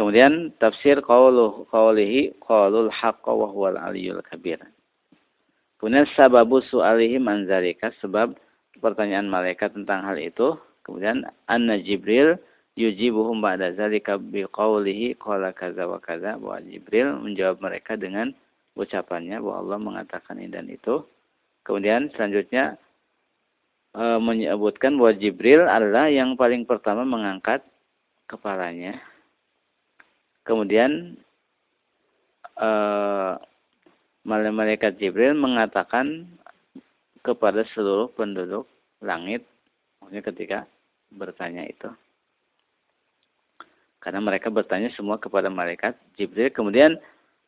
Kemudian 0.00 0.56
tafsir 0.56 1.04
qauluh 1.04 1.68
qaulihi 1.68 2.32
qaulul 2.40 2.88
haqqa 2.88 3.36
wa 3.36 3.52
huwal 3.52 3.76
aliyul 3.76 4.24
kabir. 4.24 4.56
Kemudian 5.76 6.08
sababu 6.16 6.64
su'alihi 6.64 7.20
manzalika 7.20 7.92
sebab 8.00 8.32
pertanyaan 8.80 9.28
malaikat 9.28 9.76
tentang 9.76 10.00
hal 10.08 10.16
itu. 10.16 10.56
Kemudian 10.88 11.28
anna 11.44 11.76
Jibril 11.76 12.40
yujibuhum 12.80 13.44
ba'da 13.44 13.76
zalika 13.76 14.16
biqaulihi 14.16 15.20
qala 15.20 15.52
kaza 15.52 15.84
wa 15.84 16.00
kaza. 16.00 16.40
Bahwa 16.40 16.64
Jibril 16.64 17.20
menjawab 17.20 17.60
mereka 17.60 18.00
dengan 18.00 18.32
ucapannya 18.78 19.42
bahwa 19.42 19.56
Allah 19.62 19.78
mengatakan 19.78 20.38
ini 20.38 20.50
dan 20.50 20.66
itu. 20.70 21.02
Kemudian 21.66 22.08
selanjutnya 22.14 22.78
e, 23.94 24.04
menyebutkan 24.18 24.96
bahwa 24.96 25.12
Jibril 25.16 25.66
adalah 25.66 26.08
yang 26.08 26.34
paling 26.34 26.64
pertama 26.64 27.04
mengangkat 27.04 27.62
kepalanya. 28.30 28.98
Kemudian 30.46 31.18
e, 32.56 32.70
malaikat 34.24 34.96
Jibril 34.96 35.36
mengatakan 35.36 36.26
kepada 37.20 37.66
seluruh 37.76 38.08
penduduk 38.16 38.64
langit, 39.04 39.44
maksudnya 40.00 40.22
ketika 40.24 40.58
bertanya 41.12 41.68
itu. 41.68 41.90
Karena 44.00 44.24
mereka 44.24 44.48
bertanya 44.48 44.88
semua 44.96 45.20
kepada 45.20 45.52
malaikat 45.52 45.92
Jibril. 46.16 46.48
Kemudian 46.48 46.96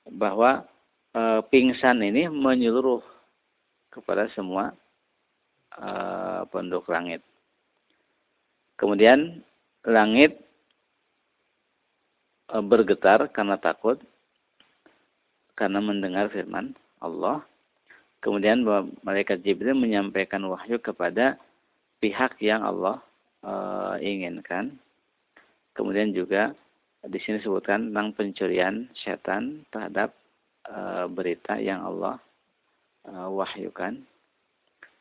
bahwa 0.05 0.69
e, 1.13 1.23
pingsan 1.49 2.01
ini 2.01 2.29
menyeluruh 2.29 3.05
kepada 3.93 4.29
semua 4.33 4.73
e, 5.77 5.89
penduduk 6.49 6.89
langit. 6.89 7.21
Kemudian 8.81 9.45
langit 9.85 10.41
e, 12.49 12.57
bergetar 12.59 13.29
karena 13.31 13.61
takut 13.61 14.01
karena 15.55 15.79
mendengar 15.79 16.33
firman 16.33 16.73
Allah. 16.99 17.45
Kemudian 18.23 18.63
malaikat 19.03 19.43
Jibril 19.43 19.75
menyampaikan 19.75 20.47
wahyu 20.47 20.79
kepada 20.79 21.37
pihak 21.99 22.39
yang 22.41 22.63
Allah 22.65 23.03
e, 23.45 23.53
inginkan. 24.01 24.79
Kemudian 25.73 26.13
juga 26.13 26.53
di 27.03 27.19
sini 27.19 27.43
disebutkan 27.43 27.91
tentang 27.91 28.15
pencurian 28.15 28.87
setan 28.95 29.67
terhadap 29.75 30.15
Eh, 30.63 31.07
berita 31.11 31.59
yang 31.59 31.83
Allah 31.83 32.23
uh, 33.11 33.27
wahyukan. 33.35 33.99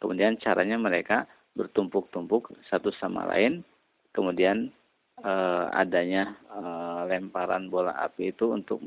Kemudian 0.02 0.34
caranya 0.42 0.74
mereka 0.82 1.30
bertumpuk-tumpuk 1.54 2.50
satu 2.66 2.90
sama 2.98 3.30
lain. 3.30 3.62
Kemudian 4.10 4.74
uh, 5.22 5.70
adanya 5.70 6.34
lemparan 7.06 7.70
bola 7.70 7.94
api 8.02 8.34
itu 8.34 8.58
untuk 8.58 8.82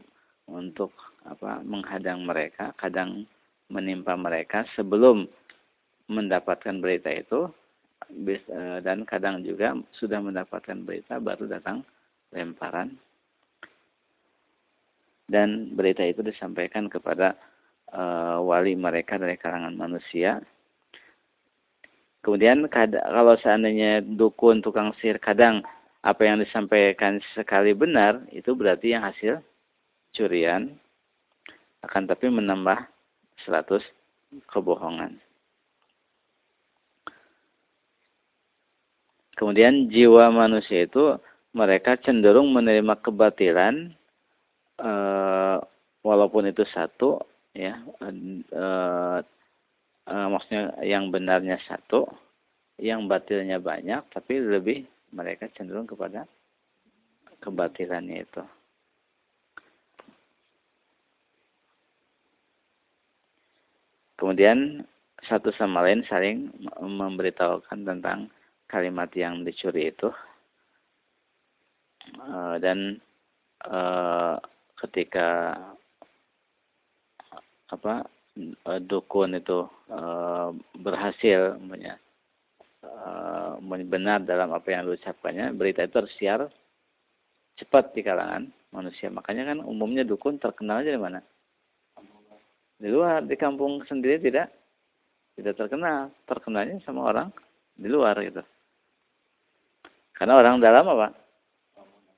untuk 0.50 0.90
apa 1.22 1.62
menghadang 1.62 2.26
mereka, 2.26 2.74
kadang 2.74 3.22
menimpa 3.70 4.18
mereka 4.18 4.66
sebelum 4.74 5.30
mendapatkan 6.10 6.82
berita 6.82 7.08
itu 7.14 7.48
dan 8.84 9.06
kadang 9.08 9.40
juga 9.46 9.78
sudah 9.96 10.20
mendapatkan 10.20 10.84
berita 10.84 11.16
baru 11.22 11.48
datang 11.48 11.80
lemparan 12.34 12.92
dan 15.28 15.72
berita 15.72 16.04
itu 16.04 16.20
disampaikan 16.20 16.88
kepada 16.92 17.36
uh, 17.92 18.40
wali 18.44 18.76
mereka 18.76 19.16
dari 19.16 19.38
kalangan 19.40 19.74
manusia. 19.74 20.42
Kemudian 22.24 22.64
kalau 22.72 23.36
seandainya 23.36 24.00
dukun 24.00 24.64
tukang 24.64 24.96
sihir 24.96 25.20
kadang 25.20 25.60
apa 26.00 26.24
yang 26.24 26.40
disampaikan 26.40 27.20
sekali 27.36 27.76
benar 27.76 28.24
itu 28.32 28.56
berarti 28.56 28.96
yang 28.96 29.04
hasil 29.04 29.44
curian 30.16 30.72
akan 31.84 32.08
tapi 32.08 32.32
menambah 32.32 32.80
100 33.44 33.84
kebohongan. 34.48 35.20
Kemudian 39.34 39.90
jiwa 39.90 40.30
manusia 40.30 40.86
itu 40.86 41.18
mereka 41.52 41.98
cenderung 42.00 42.54
menerima 42.54 42.94
kebatilan 43.02 43.92
uh, 44.80 45.58
walaupun 46.02 46.50
itu 46.50 46.64
satu 46.72 47.22
ya 47.54 47.78
uh, 48.02 49.20
uh, 50.10 50.28
maksudnya 50.32 50.74
yang 50.82 51.14
benarnya 51.14 51.60
satu 51.68 52.08
yang 52.82 53.06
batilnya 53.06 53.62
banyak 53.62 54.02
tapi 54.10 54.42
lebih 54.42 54.82
mereka 55.14 55.46
cenderung 55.54 55.86
kepada 55.86 56.26
kebatilannya 57.38 58.26
itu. 58.26 58.42
Kemudian 64.18 64.82
satu 65.26 65.50
sama 65.54 65.84
lain 65.84 66.02
saling 66.06 66.50
memberitahukan 66.80 67.84
tentang 67.84 68.32
kalimat 68.66 69.10
yang 69.14 69.44
dicuri 69.44 69.92
itu. 69.92 70.08
Dan 72.58 72.98
ketika 74.84 75.56
apa 77.72 78.04
uh, 78.68 78.80
dukun 78.84 79.40
itu 79.40 79.64
uh, 79.88 80.52
berhasil 80.76 81.56
uh, 82.84 83.56
benar 83.64 84.20
dalam 84.22 84.52
apa 84.52 84.68
yang 84.68 84.84
diucapkannya 84.84 85.56
berita 85.56 85.86
itu 85.86 85.94
tersiar 86.04 86.46
cepat 87.56 87.94
di 87.94 88.02
kalangan 88.02 88.50
manusia. 88.74 89.08
Makanya 89.08 89.54
kan 89.54 89.58
umumnya 89.62 90.02
dukun 90.02 90.36
terkenal 90.42 90.82
aja 90.82 90.92
di 90.92 91.00
mana? 91.00 91.22
Di 92.74 92.90
luar 92.90 93.22
di 93.22 93.38
kampung 93.38 93.80
sendiri 93.86 94.18
tidak 94.18 94.50
tidak 95.38 95.54
terkenal. 95.56 96.10
Terkenalnya 96.26 96.82
sama 96.82 97.06
orang 97.08 97.28
di 97.78 97.86
luar 97.86 98.18
gitu. 98.22 98.42
Karena 100.14 100.38
orang 100.38 100.58
dalam 100.58 100.84
apa? 100.90 101.08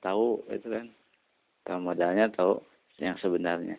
Tahu 0.01 0.49
itu 0.53 0.67
kan 0.69 0.85
tahu 1.67 1.79
modalnya 1.83 2.31
tahu 2.31 2.63
yang 3.03 3.19
sebenarnya. 3.19 3.75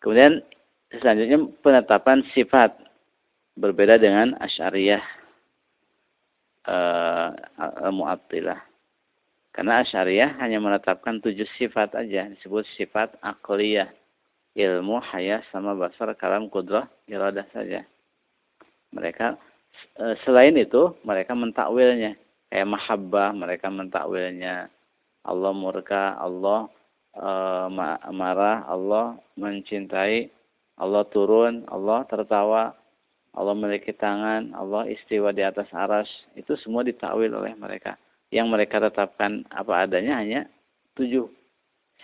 Kemudian 0.00 0.40
selanjutnya 0.88 1.38
penetapan 1.60 2.24
sifat 2.32 2.72
berbeda 3.60 4.00
dengan 4.00 4.32
asyariyah 4.40 5.04
uh, 6.64 7.92
mu'attilah 7.92 8.70
karena 9.50 9.82
asyariyah 9.82 10.38
hanya 10.38 10.62
menetapkan 10.62 11.18
tujuh 11.18 11.46
sifat 11.58 11.98
aja 11.98 12.30
disebut 12.30 12.62
sifat 12.78 13.18
akliyah 13.18 13.90
ilmu 14.54 15.02
haya 15.02 15.42
sama 15.50 15.74
basar 15.74 16.14
kalam 16.14 16.46
kudrah 16.46 16.86
iradah 17.10 17.46
saja. 17.50 17.82
Mereka 18.94 19.34
eh, 19.98 20.14
selain 20.22 20.54
itu 20.54 20.94
mereka 21.02 21.34
mentakwilnya. 21.34 22.14
Kayak 22.50 22.66
mahabbah 22.66 23.30
mereka 23.30 23.70
mentakwilnya 23.70 24.66
Allah 25.26 25.52
murka 25.52 26.16
Allah 26.16 26.70
e, 27.12 27.28
marah 28.12 28.64
Allah 28.66 29.20
mencintai 29.36 30.32
Allah 30.80 31.04
turun 31.12 31.68
Allah 31.68 32.04
tertawa 32.08 32.72
Allah 33.36 33.54
memiliki 33.54 33.94
tangan 33.94 34.56
Allah 34.56 34.90
istiwa 34.90 35.30
di 35.30 35.46
atas 35.46 35.70
aras. 35.70 36.10
Itu 36.34 36.58
semua 36.58 36.82
ditakwil 36.82 37.30
oleh 37.30 37.54
mereka. 37.54 37.94
Yang 38.34 38.46
mereka 38.50 38.82
tetapkan 38.82 39.46
apa 39.54 39.86
adanya 39.86 40.18
hanya 40.18 40.40
tujuh 40.98 41.30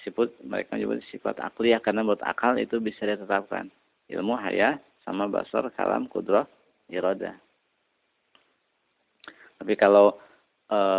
sifat 0.07 0.31
mereka 0.47 0.79
menyebut 0.79 1.03
sifat 1.11 1.43
akliyah 1.43 1.83
karena 1.83 2.07
buat 2.07 2.23
akal 2.23 2.55
itu 2.63 2.79
bisa 2.79 3.03
ditetapkan. 3.11 3.73
Ilmu 4.07 4.39
haya 4.39 4.79
sama 5.03 5.27
basar 5.27 5.67
kalam 5.75 6.07
kudroh 6.07 6.47
iroda 6.87 7.35
tapi 9.61 9.75
kalau 9.75 10.15
eh, 10.69 10.96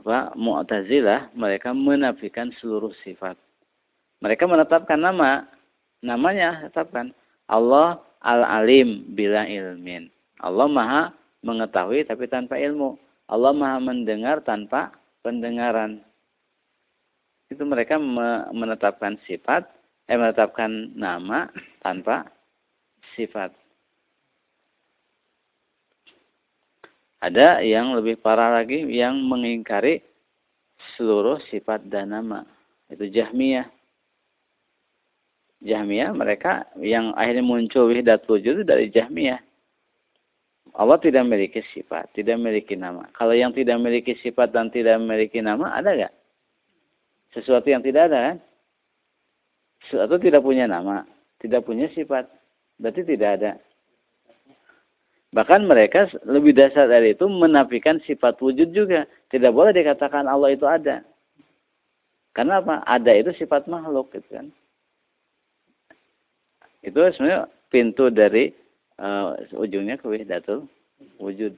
apa 0.00 0.32
Mu'tazilah 0.34 1.36
mereka 1.36 1.76
menafikan 1.76 2.48
seluruh 2.58 2.90
sifat. 3.04 3.36
Mereka 4.24 4.48
menetapkan 4.48 5.00
nama, 5.00 5.44
namanya 6.00 6.64
tetapkan 6.68 7.12
Allah 7.48 8.00
Al-Alim 8.20 9.16
bila 9.16 9.44
ilmin. 9.48 10.08
Allah 10.40 10.68
Maha 10.68 11.02
mengetahui 11.44 12.04
tapi 12.08 12.28
tanpa 12.28 12.56
ilmu. 12.56 12.96
Allah 13.28 13.52
Maha 13.52 13.78
mendengar 13.80 14.40
tanpa 14.44 14.92
pendengaran. 15.20 16.00
Itu 17.48 17.64
mereka 17.66 17.96
menetapkan 18.52 19.20
sifat, 19.24 19.68
eh 20.08 20.16
menetapkan 20.16 20.94
nama 20.96 21.50
tanpa 21.84 22.28
sifat. 23.16 23.52
Ada 27.20 27.60
yang 27.60 27.92
lebih 28.00 28.16
parah 28.24 28.56
lagi 28.56 28.80
yang 28.88 29.20
mengingkari 29.28 30.00
seluruh 30.96 31.36
sifat 31.52 31.84
dan 31.92 32.16
nama. 32.16 32.48
Itu 32.88 33.04
Jahmiyah. 33.06 33.68
Jahmiyah 35.60 36.16
mereka 36.16 36.64
yang 36.80 37.12
akhirnya 37.12 37.44
muncul 37.44 37.92
wihdat 37.92 38.24
wujud 38.24 38.64
dari 38.64 38.88
Jahmiyah. 38.88 39.40
Allah 40.72 40.96
tidak 41.02 41.26
memiliki 41.26 41.60
sifat, 41.76 42.08
tidak 42.16 42.38
memiliki 42.40 42.78
nama. 42.78 43.04
Kalau 43.12 43.34
yang 43.34 43.50
tidak 43.52 43.76
memiliki 43.82 44.16
sifat 44.22 44.54
dan 44.54 44.70
tidak 44.72 44.96
memiliki 45.02 45.42
nama, 45.42 45.76
ada 45.76 45.92
nggak? 45.92 46.14
Sesuatu 47.36 47.66
yang 47.68 47.82
tidak 47.82 48.08
ada 48.10 48.18
kan? 48.32 48.36
Sesuatu 49.90 50.16
tidak 50.22 50.40
punya 50.40 50.70
nama, 50.70 51.02
tidak 51.42 51.66
punya 51.66 51.90
sifat, 51.90 52.30
berarti 52.78 53.02
tidak 53.02 53.30
ada. 53.40 53.50
Bahkan 55.30 55.62
mereka 55.62 56.10
lebih 56.26 56.58
dasar 56.58 56.90
dari 56.90 57.14
itu 57.14 57.30
menafikan 57.30 58.02
sifat 58.02 58.42
wujud 58.42 58.74
juga. 58.74 59.06
Tidak 59.30 59.54
boleh 59.54 59.70
dikatakan 59.70 60.26
Allah 60.26 60.50
itu 60.50 60.66
ada. 60.66 61.06
Karena 62.34 62.58
apa? 62.58 62.82
Ada 62.82 63.12
itu 63.14 63.30
sifat 63.38 63.70
makhluk 63.70 64.10
gitu 64.10 64.26
kan. 64.26 64.50
Itu 66.82 66.98
sebenarnya 67.14 67.46
pintu 67.70 68.10
dari 68.10 68.50
uh, 68.98 69.38
ujungnya 69.54 70.02
ke 70.02 70.06
wihdatul 70.10 70.66
wujud. 71.22 71.54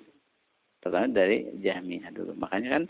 Pertama 0.84 1.08
dari 1.08 1.48
Jahmiyah 1.64 2.12
dulu. 2.12 2.36
Makanya 2.36 2.68
kan 2.76 2.82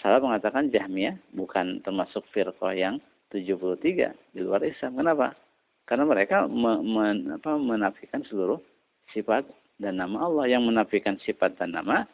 salah 0.00 0.24
mengatakan 0.24 0.72
Jahmiyah 0.72 1.20
bukan 1.36 1.84
termasuk 1.84 2.24
firqah 2.32 2.72
yang 2.72 2.96
73 3.28 4.14
di 4.32 4.40
luar 4.40 4.64
Islam. 4.64 4.96
Kenapa? 4.96 5.36
Karena 5.84 6.06
mereka 6.06 6.46
me, 6.46 6.78
men, 6.80 7.34
apa, 7.34 7.58
menafikan 7.58 8.22
seluruh 8.30 8.62
sifat 9.10 9.42
dan 9.80 9.96
nama 9.96 10.28
Allah 10.28 10.46
yang 10.52 10.68
menafikan 10.68 11.16
sifat 11.24 11.56
dan 11.56 11.72
nama 11.72 12.04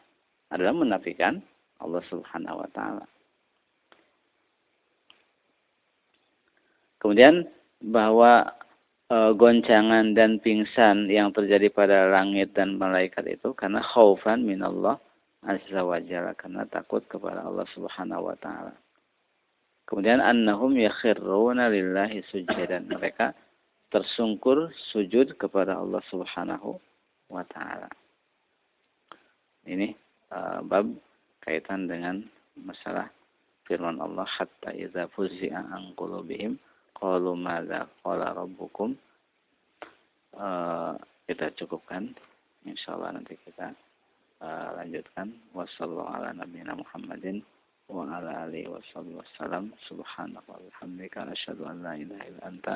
adalah 0.47 0.71
menafikan 0.71 1.43
Allah 1.83 1.99
Subhanahu 2.07 2.63
wa 2.63 2.69
taala. 2.71 3.05
Kemudian 6.97 7.45
bahwa 7.83 8.55
e, 9.11 9.17
goncangan 9.37 10.17
dan 10.17 10.41
pingsan 10.41 11.11
yang 11.11 11.29
terjadi 11.35 11.69
pada 11.69 12.09
langit 12.09 12.55
dan 12.57 12.79
malaikat 12.79 13.27
itu 13.27 13.53
karena 13.53 13.83
khaufan 13.83 14.41
minallah 14.41 14.97
azza 15.45 15.83
wa 15.83 15.99
jalla 16.01 16.33
karena 16.33 16.65
takut 16.65 17.05
kepada 17.05 17.45
Allah 17.45 17.67
Subhanahu 17.75 18.33
wa 18.33 18.37
taala. 18.39 18.73
Kemudian 19.87 20.23
annahum 20.23 20.75
yakhirruna 20.75 21.71
lillahi 21.71 22.23
sujadan. 22.31 22.91
Mereka 22.91 23.31
tersungkur 23.87 24.71
sujud 24.91 25.39
kepada 25.39 25.79
Allah 25.79 26.03
Subhanahu 26.11 26.75
wa 27.27 27.43
taala. 27.47 27.89
Ini 29.67 29.91
uh, 30.31 30.63
bab 30.63 30.87
kaitan 31.43 31.91
dengan 31.91 32.23
masalah 32.55 33.11
firman 33.67 33.99
Allah 33.99 34.23
hatta 34.23 34.71
idza 34.71 35.11
fuzzi'a 35.11 35.59
an 35.75 35.91
qulubihim 35.99 36.55
qalu 36.95 37.35
madza 37.35 37.87
qala 38.03 38.31
rabbukum. 38.31 38.95
Uh, 40.37 40.95
kita 41.27 41.51
cukupkan. 41.59 42.15
Insyaallah 42.63 43.15
nanti 43.15 43.35
kita 43.43 43.75
uh, 44.43 44.69
lanjutkan. 44.79 45.35
Wasallallahu 45.51 46.15
ala 46.15 46.31
nabiyina 46.31 46.75
Muhammadin 46.79 47.43
wa 47.87 48.03
ala 48.03 48.47
alihi 48.47 48.67
wasallam 48.67 49.71
subhanaka 49.87 50.47
wa 50.51 50.59
bihamdika 50.59 51.23
asyhadu 51.31 51.63
an 51.71 51.79
la 51.83 51.95
ilaha 51.95 52.23
illa 52.27 52.43
anta 52.43 52.75